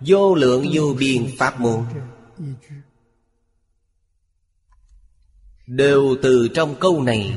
[0.00, 1.84] Vô lượng vô biên pháp môn.
[5.70, 7.34] Đều từ trong câu này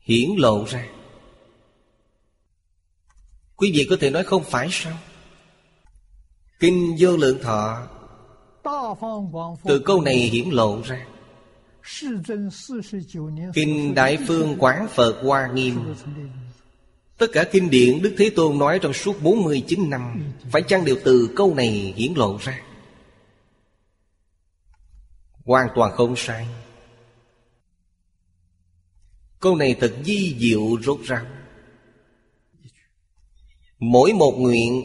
[0.00, 0.88] Hiển lộ ra.
[3.56, 4.98] Quý vị có thể nói không phải sao?
[6.60, 7.86] Kinh vô lượng thọ
[9.64, 11.06] Từ câu này hiển lộ ra.
[13.54, 15.94] Kinh Đại Phương Quán Phật Hoa Nghiêm.
[17.18, 20.96] Tất cả kinh điển Đức Thế Tôn nói trong suốt 49 năm Phải chăng đều
[21.04, 22.60] từ câu này hiển lộ ra?
[25.48, 26.46] Hoàn toàn không sai.
[29.40, 31.24] Câu này thật di diệu rốt ráo.
[33.78, 34.82] Mỗi một nguyện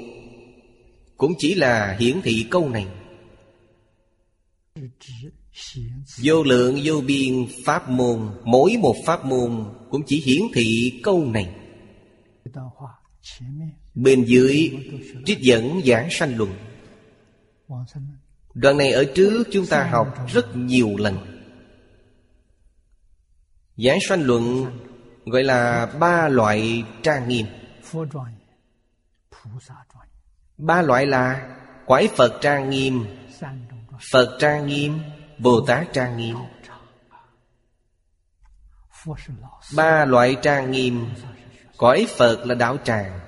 [1.17, 2.87] Cũng chỉ là hiển thị câu này.
[6.23, 11.25] Vô lượng, vô biên pháp môn, Mỗi một pháp môn Cũng chỉ hiển thị câu
[11.25, 11.55] này.
[13.95, 14.71] Bên dưới
[15.25, 16.53] trích dẫn giảng sanh luận.
[18.53, 21.17] Đoạn này ở trước chúng ta học rất nhiều lần.
[23.75, 24.65] Giải sanh luận
[25.25, 27.45] gọi là ba loại trang nghiêm.
[30.57, 33.05] Ba loại là quái Phật trang nghiêm
[34.11, 34.99] Phật trang nghiêm,
[35.39, 36.35] Bồ Tát trang nghiêm.
[39.75, 41.09] Ba loại trang nghiêm
[41.77, 43.19] Cõi Phật là đạo tràng.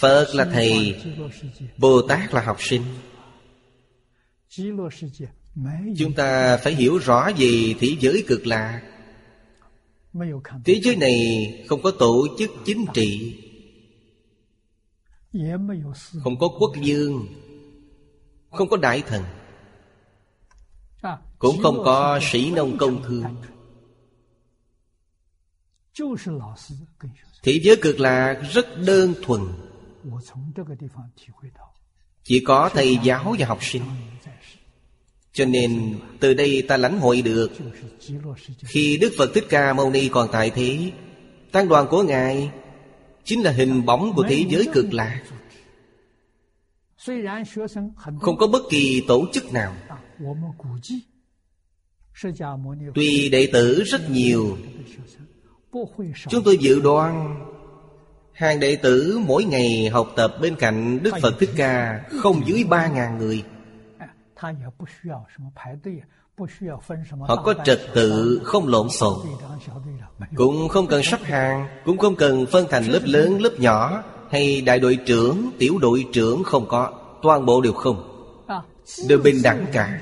[0.00, 1.02] Phật là thầy
[1.78, 2.82] Bồ Tát là học sinh.
[5.98, 8.82] Chúng ta phải hiểu rõ gì thế giới cực lạc
[10.64, 11.16] Thế giới này
[11.68, 13.40] không có tổ chức chính trị
[16.22, 17.26] Không có quốc dương
[18.50, 19.22] Không có đại thần
[21.38, 23.24] Cũng không có sĩ nông công thương.
[27.42, 29.40] Thế giới cực lạc rất đơn thuần.
[32.22, 33.82] Chỉ có thầy giáo và học sinh.
[35.34, 37.50] Cho nên, từ đây ta lãnh hội được.
[38.58, 40.90] Khi Đức Phật Thích Ca Mâu Ni còn tại thế,
[41.52, 42.50] Tăng đoàn của Ngài
[43.24, 45.22] Chính là hình bóng của thế giới cực lạc
[48.20, 49.74] Không có bất kỳ tổ chức nào.
[52.94, 54.58] Tuy đệ tử rất nhiều,
[56.28, 57.40] Chúng tôi dự đoán
[58.32, 62.64] Hàng đệ tử mỗi ngày học tập bên cạnh Đức Phật Thích Ca Không dưới
[62.64, 63.44] ba ngàn người.
[67.20, 69.18] Họ có trật tự không lộn xộn.
[70.36, 74.60] Cũng không cần sắp hàng Cũng không cần phân thành lớp lớn lớp nhỏ Hay
[74.60, 76.92] đại đội trưởng, tiểu đội trưởng không có.
[77.22, 78.10] Toàn bộ đều không.
[78.46, 78.62] À,
[79.08, 80.00] đều bình đẳng cả.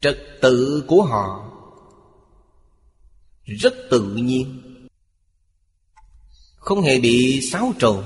[0.00, 1.52] Trật tự của họ
[3.44, 4.62] Rất tự nhiên.
[6.56, 8.04] Không hề bị xáo trộn.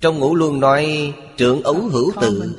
[0.00, 2.56] Trong ngũ luân nói, trưởng ấu hữu tự.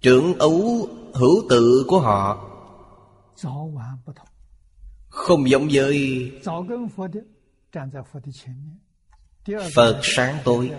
[0.00, 2.48] Trưởng ấu hữu tự của họ
[5.08, 6.30] Không giống với
[9.74, 10.70] Phật sáng tối.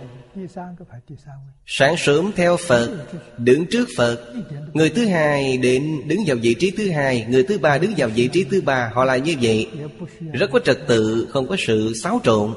[1.65, 3.05] Sáng sớm theo Phật,
[3.37, 4.33] Đứng trước Phật.
[4.73, 7.25] Người thứ hai đến, đứng vào vị trí thứ hai.
[7.29, 8.91] Người thứ ba đứng vào vị trí thứ ba.
[8.93, 9.71] Họ là như vậy.
[10.33, 12.53] Rất có trật tự, Không có sự xáo trộn.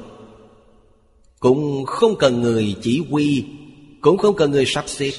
[1.46, 3.46] Cũng không cần người chỉ huy,
[4.00, 5.10] Cũng không cần người sắp xếp.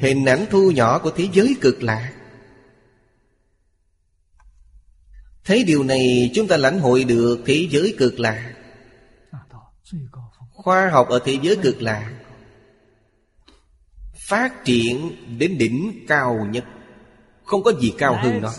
[0.00, 2.12] Hình ảnh thu nhỏ của thế giới cực lạc
[5.44, 8.54] Thấy điều này, chúng ta lãnh hội được thế giới cực lạc
[10.52, 12.14] Khoa học ở thế giới cực lạc
[14.28, 16.64] Phát triển đến đỉnh cao nhất.
[17.44, 18.52] Không có gì cao hơn nó.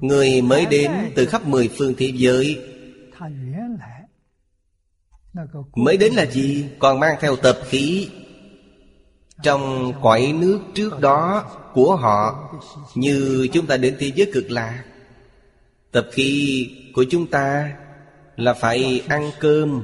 [0.00, 2.60] Người mới đến từ khắp mười phương thế giới.
[5.76, 6.68] Mới đến là gì?
[6.78, 8.10] Còn mang theo tập khí.
[9.42, 11.44] Trong cõi nước trước đó
[11.74, 12.50] của họ
[12.94, 14.84] Như chúng ta đến thế giới cực lạ,
[15.92, 17.76] Tập khí của chúng ta
[18.36, 19.82] là phải ăn cơm.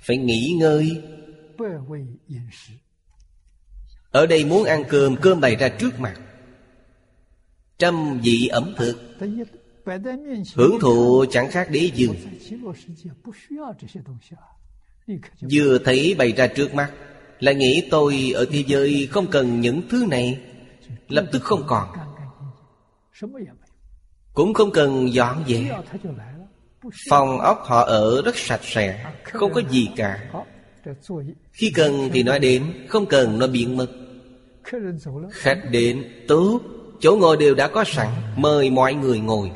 [0.00, 1.02] Phải nghỉ ngơi.
[4.10, 6.20] Ở đây muốn ăn cơm, cơm bày ra trước mặt
[7.78, 9.00] trăm vị ẩm thực.
[10.54, 12.16] Hưởng thụ chẳng khác đế dương
[15.52, 16.92] vừa thấy bày ra trước mắt,
[17.40, 20.40] lại nghĩ tôi ở thế giới không cần những thứ này,
[21.08, 21.88] lập tức không còn.
[24.34, 25.84] Cũng không cần dọn dẹp
[27.10, 30.32] phòng ốc họ ở rất sạch sẽ, không có gì cả.
[31.52, 33.86] Khi cần thì nói đến, không cần nó biến mất
[35.30, 36.60] khách đến, tốt.
[37.00, 39.52] Chỗ ngồi đều đã có sẵn Mời mọi người ngồi.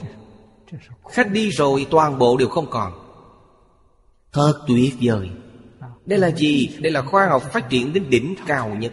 [1.10, 2.92] Khách đi rồi toàn bộ đều không còn.
[4.32, 5.30] Thật tuyệt vời.
[6.06, 6.68] Đây là gì?
[6.80, 8.92] Đây là khoa học phát triển đến đỉnh cao nhất.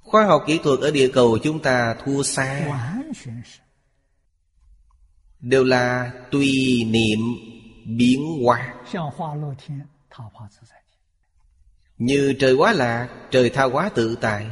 [0.00, 2.78] Khoa học kỹ thuật ở địa cầu chúng ta thua xa.
[5.40, 6.50] Đều là tùy
[6.86, 7.18] niệm
[7.86, 8.74] biến hóa.
[11.98, 14.46] Như trời quá lạc, trời tha quá tự tại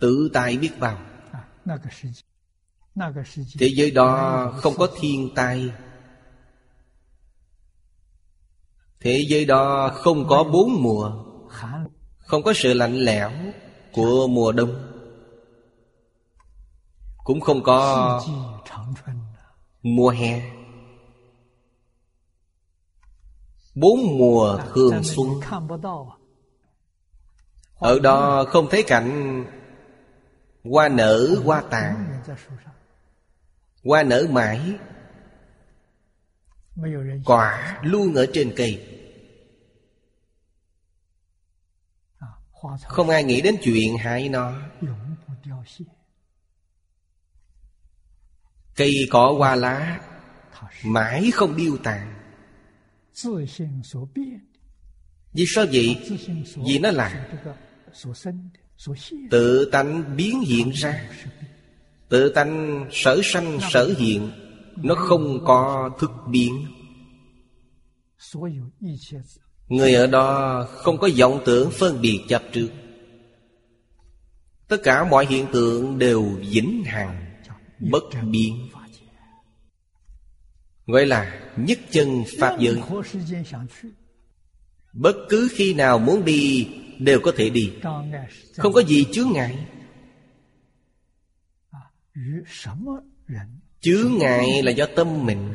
[0.00, 0.98] tự tại biết bao
[3.58, 5.72] thế giới đó không có thiên tai.
[9.00, 11.24] Thế giới đó không có bốn mùa.
[12.18, 13.30] Không có sự lạnh lẽo
[13.92, 14.92] của mùa đông.
[17.24, 18.22] Cũng không có
[19.82, 20.50] mùa hè.
[23.74, 25.28] Bốn mùa thường xuân.
[27.74, 29.44] Ở đó không thấy cảnh
[30.64, 32.22] Hoa nở, hoa tàn.
[33.84, 34.78] Hoa nở mãi.
[37.24, 38.96] Quả luôn ở trên cây.
[42.82, 44.52] Không ai nghĩ đến chuyện hại nó.
[48.76, 50.00] Cây cỏ hoa lá,
[50.84, 52.14] Mãi không điêu tàn.
[55.32, 56.18] Vì sao vậy?
[56.66, 57.28] Vì nó là
[59.30, 61.10] tự tánh biến hiện ra.
[62.08, 64.30] Tự tánh sở sanh, sở hiện.
[64.76, 66.66] Nó không có thức biến.
[69.68, 72.68] Người ở đó không có vọng tưởng phân biệt chấp trước.
[74.68, 77.26] Tất cả mọi hiện tượng đều vĩnh hằng,
[77.90, 78.68] bất biến.
[80.86, 82.80] Gọi là nhất chân pháp giới.
[84.92, 86.68] Bất cứ khi nào muốn đi
[87.00, 87.72] đều có thể đi.
[88.56, 89.66] Không có gì chướng ngại.
[93.80, 95.54] Chướng ngại là do tâm mình.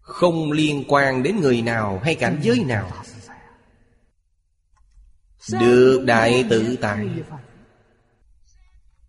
[0.00, 2.92] Không liên quan đến người nào hay cảnh giới nào.
[5.60, 7.08] Được đại tự tại.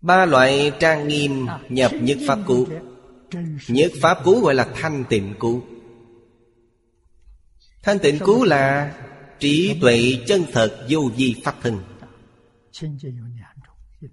[0.01, 2.67] Ba loại trang nghiêm nhập nhất pháp cú.
[3.67, 5.61] Nhất pháp cú gọi là thanh tịnh cú.
[7.83, 8.93] Thanh tịnh cú là
[9.39, 11.79] Trí tuệ chân thật vô vi pháp thân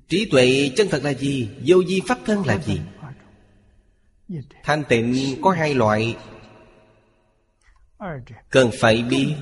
[0.09, 1.49] Trí tuệ chân thật là gì?
[1.67, 2.81] Vô vi pháp thân là gì?
[4.63, 6.17] Thanh tịnh có hai loại
[8.51, 9.35] Cần phải biết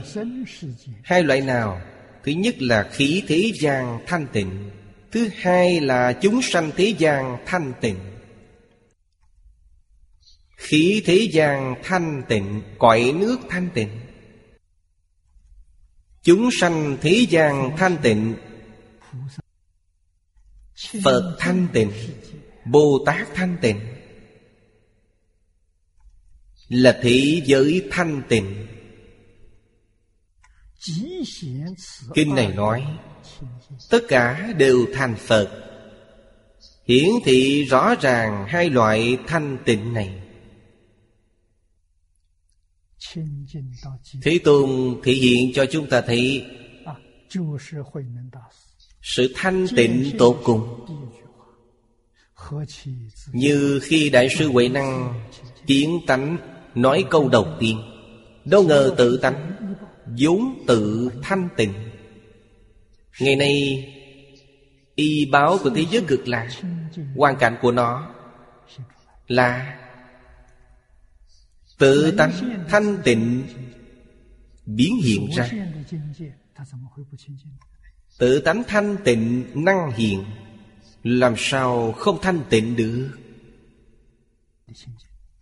[1.04, 1.80] Hai loại nào?
[2.24, 4.70] Thứ nhất là khí thế gian thanh tịnh
[5.12, 7.96] Thứ hai là chúng sanh thế gian thanh tịnh
[10.56, 13.88] Khí thế gian thanh tịnh, Cõi nước thanh tịnh
[16.22, 18.36] Chúng sanh thế gian thanh tịnh.
[21.04, 21.92] Phật thanh tịnh,
[22.64, 23.80] Bồ Tát thanh tịnh.
[26.68, 28.66] Là thế giới thanh tịnh.
[32.14, 32.84] Kinh này nói,
[33.90, 35.48] Tất cả đều thành Phật.
[36.84, 40.29] Hiển thị rõ ràng hai loại thanh tịnh này.
[44.22, 46.46] Thế Tôn thể hiện cho chúng ta thấy
[49.02, 50.86] Sự thanh tịnh tột cùng.
[53.32, 55.20] Như khi Đại sư Huệ Năng
[55.66, 56.36] Kiến tánh
[56.74, 57.82] nói câu đầu tiên
[58.44, 59.56] Đâu ngờ tự tánh
[60.18, 61.72] vốn tự thanh tịnh.
[63.20, 63.86] Ngày nay
[64.94, 66.48] Y báo của thế giới cực lạc
[67.16, 68.14] Hoàn cảnh của nó
[69.28, 69.79] Là
[71.80, 73.46] tự tánh thanh tịnh
[74.66, 75.50] biến hiện ra.
[78.18, 80.24] Tự tánh thanh tịnh năng hiện,
[81.02, 83.08] làm sao không thanh tịnh được?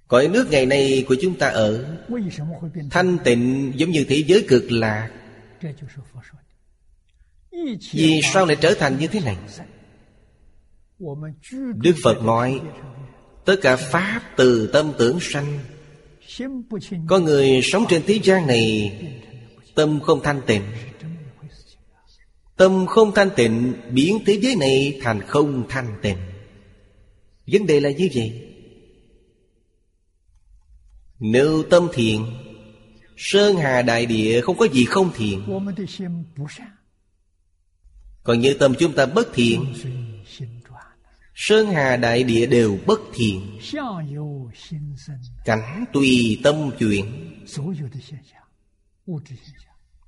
[0.08, 1.98] Cõi nước ngày nay của chúng ta ở,
[2.90, 5.10] thanh tịnh giống như thế giới cực lạc.
[7.92, 9.36] Vì sao lại trở thành như thế này?
[11.74, 12.60] Đức phật nói,
[13.44, 15.58] tất cả pháp từ tâm tưởng sanh
[17.06, 18.92] có người sống trên thế gian này
[19.74, 20.62] Tâm không thanh tịnh.
[22.56, 26.16] Tâm không thanh tịnh Biến thế giới này thành không thanh tịnh.
[27.46, 28.54] Vấn đề là như vậy.
[31.18, 32.24] Nếu tâm thiện
[33.16, 35.42] Sơn hà đại địa không có gì không thiện.
[38.22, 39.74] Còn như tâm chúng ta bất thiện
[41.40, 43.58] Sơn hà đại địa đều bất thiện.
[45.44, 47.04] Cảnh tùy tâm chuyển.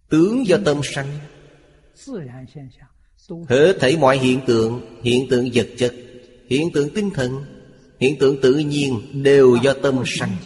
[0.09, 1.19] Tướng do tâm sanh.
[3.49, 5.95] Hết thảy mọi hiện tượng Hiện tượng vật chất
[6.49, 7.45] Hiện tượng tinh thần
[8.01, 10.37] Hiện tượng tự nhiên đều do tâm sanh.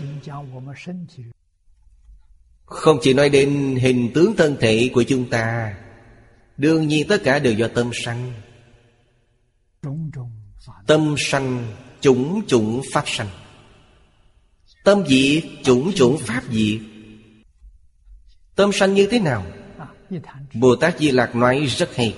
[2.65, 5.74] Không chỉ nói đến hình tướng thân thể của chúng ta
[6.56, 8.32] Đương nhiên tất cả đều do tâm sanh.
[10.86, 13.28] Tâm sanh, chủng chủng pháp sanh.
[14.85, 16.81] Tâm dị, chủng chủng pháp dị.
[18.55, 19.47] Tâm sanh như thế nào?
[20.55, 22.16] Bồ Tát Di Lạc nói rất hay.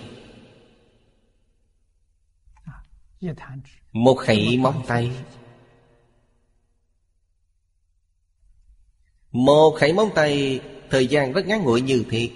[3.93, 5.11] Một khẩy móng tay.
[9.33, 10.61] Một khẩy móng tay,
[10.91, 12.31] Thời gian rất ngắn ngủi như thế.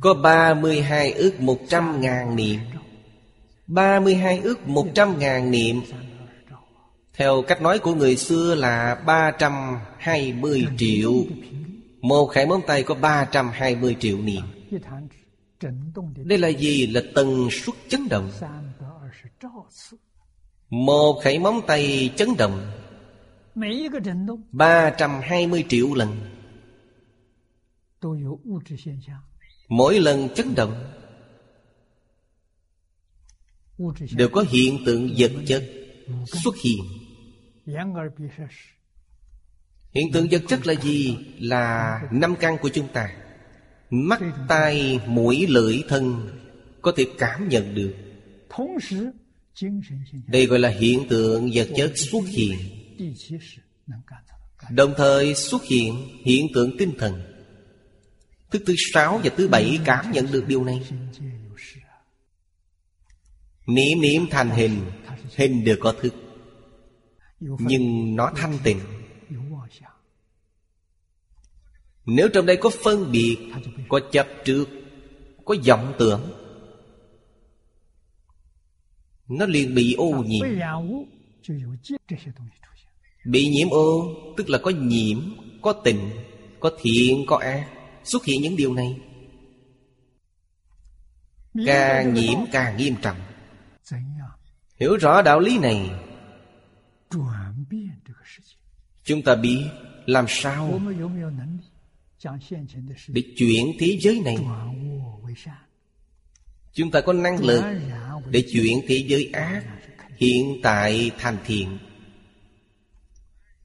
[0.00, 2.60] Có 32 ước 100 ngàn niệm.
[3.68, 5.80] 32 ước 100 ngàn niệm.
[7.12, 11.12] Theo cách nói của người xưa là 320 triệu.
[12.00, 14.42] Một khải móng tay có 320 triệu niệm.
[16.16, 16.86] Đây là gì?
[16.86, 18.30] Là tần suất chấn động.
[20.70, 22.70] Một khải móng tay chấn động
[24.52, 26.16] 320 triệu lần.
[29.68, 30.84] Mỗi lần chấn động
[34.16, 35.64] đều có hiện tượng vật chất
[36.26, 36.80] xuất hiện.
[39.94, 41.16] Hiện tượng vật chất là gì?
[41.38, 43.10] Là năm căn của chúng ta.
[43.90, 46.30] Mắt, tai, mũi, lưỡi, thân
[46.82, 47.94] có thể cảm nhận được.
[50.26, 52.58] Đây gọi là hiện tượng vật chất xuất hiện.
[54.70, 57.22] Đồng thời xuất hiện hiện tượng tinh thần.
[58.50, 60.82] Thứ tư, sáu và thứ bảy cảm nhận được điều này.
[63.68, 64.80] Niệm niệm thành hình
[65.36, 66.14] Hình đều có thức.
[67.40, 68.80] Nhưng nó thanh tịnh.
[72.06, 73.36] Nếu trong đây có phân biệt,
[73.88, 74.64] Có chấp trước,
[75.44, 76.20] Có vọng tưởng,
[79.28, 80.46] Nó liền bị ô nhiễm.
[83.24, 85.18] Bị nhiễm ô, Tức là có nhiễm,
[85.62, 86.10] Có tình
[86.60, 87.68] Có thiện, Có ác.
[88.04, 89.00] Xuất hiện những điều này.
[91.66, 93.16] Càng nhiễm càng nghiêm trọng.
[94.80, 95.90] Hiểu rõ đạo lý này.
[99.04, 99.64] Chúng ta biết
[100.06, 100.80] làm sao
[103.08, 104.36] Để chuyển thế giới này.
[106.72, 107.64] Chúng ta có năng lực
[108.30, 109.62] Để chuyển thế giới ác
[110.16, 111.78] Hiện tại thành thiện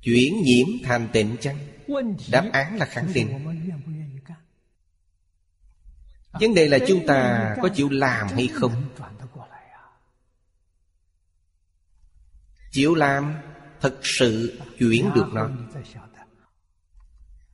[0.02, 1.58] Chuyển nhiễm thành tịnh chăng?
[2.32, 3.30] Đáp án là khẳng định.
[6.32, 8.72] Vấn đề là chúng ta có chịu làm hay không?
[12.74, 13.36] Chiếu làm
[13.82, 15.50] thật sự chuyển được nó.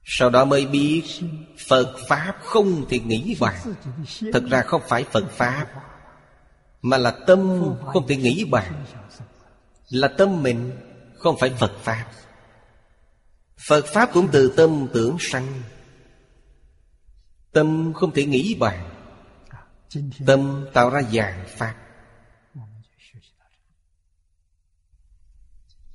[0.03, 1.03] Sau đó mới biết
[1.67, 3.59] Phật Pháp không thì nghĩ bàn.
[4.33, 5.67] Thật ra không phải Phật Pháp,
[6.81, 8.85] Mà là tâm không thể nghĩ bàn.
[9.89, 10.71] Là tâm mình,
[11.15, 12.05] không phải Phật Pháp.
[13.67, 15.61] Phật Pháp cũng từ tâm tưởng sanh.
[17.51, 18.89] Tâm không thể nghĩ bàn.
[20.25, 21.75] Tâm tạo ra dạng Pháp.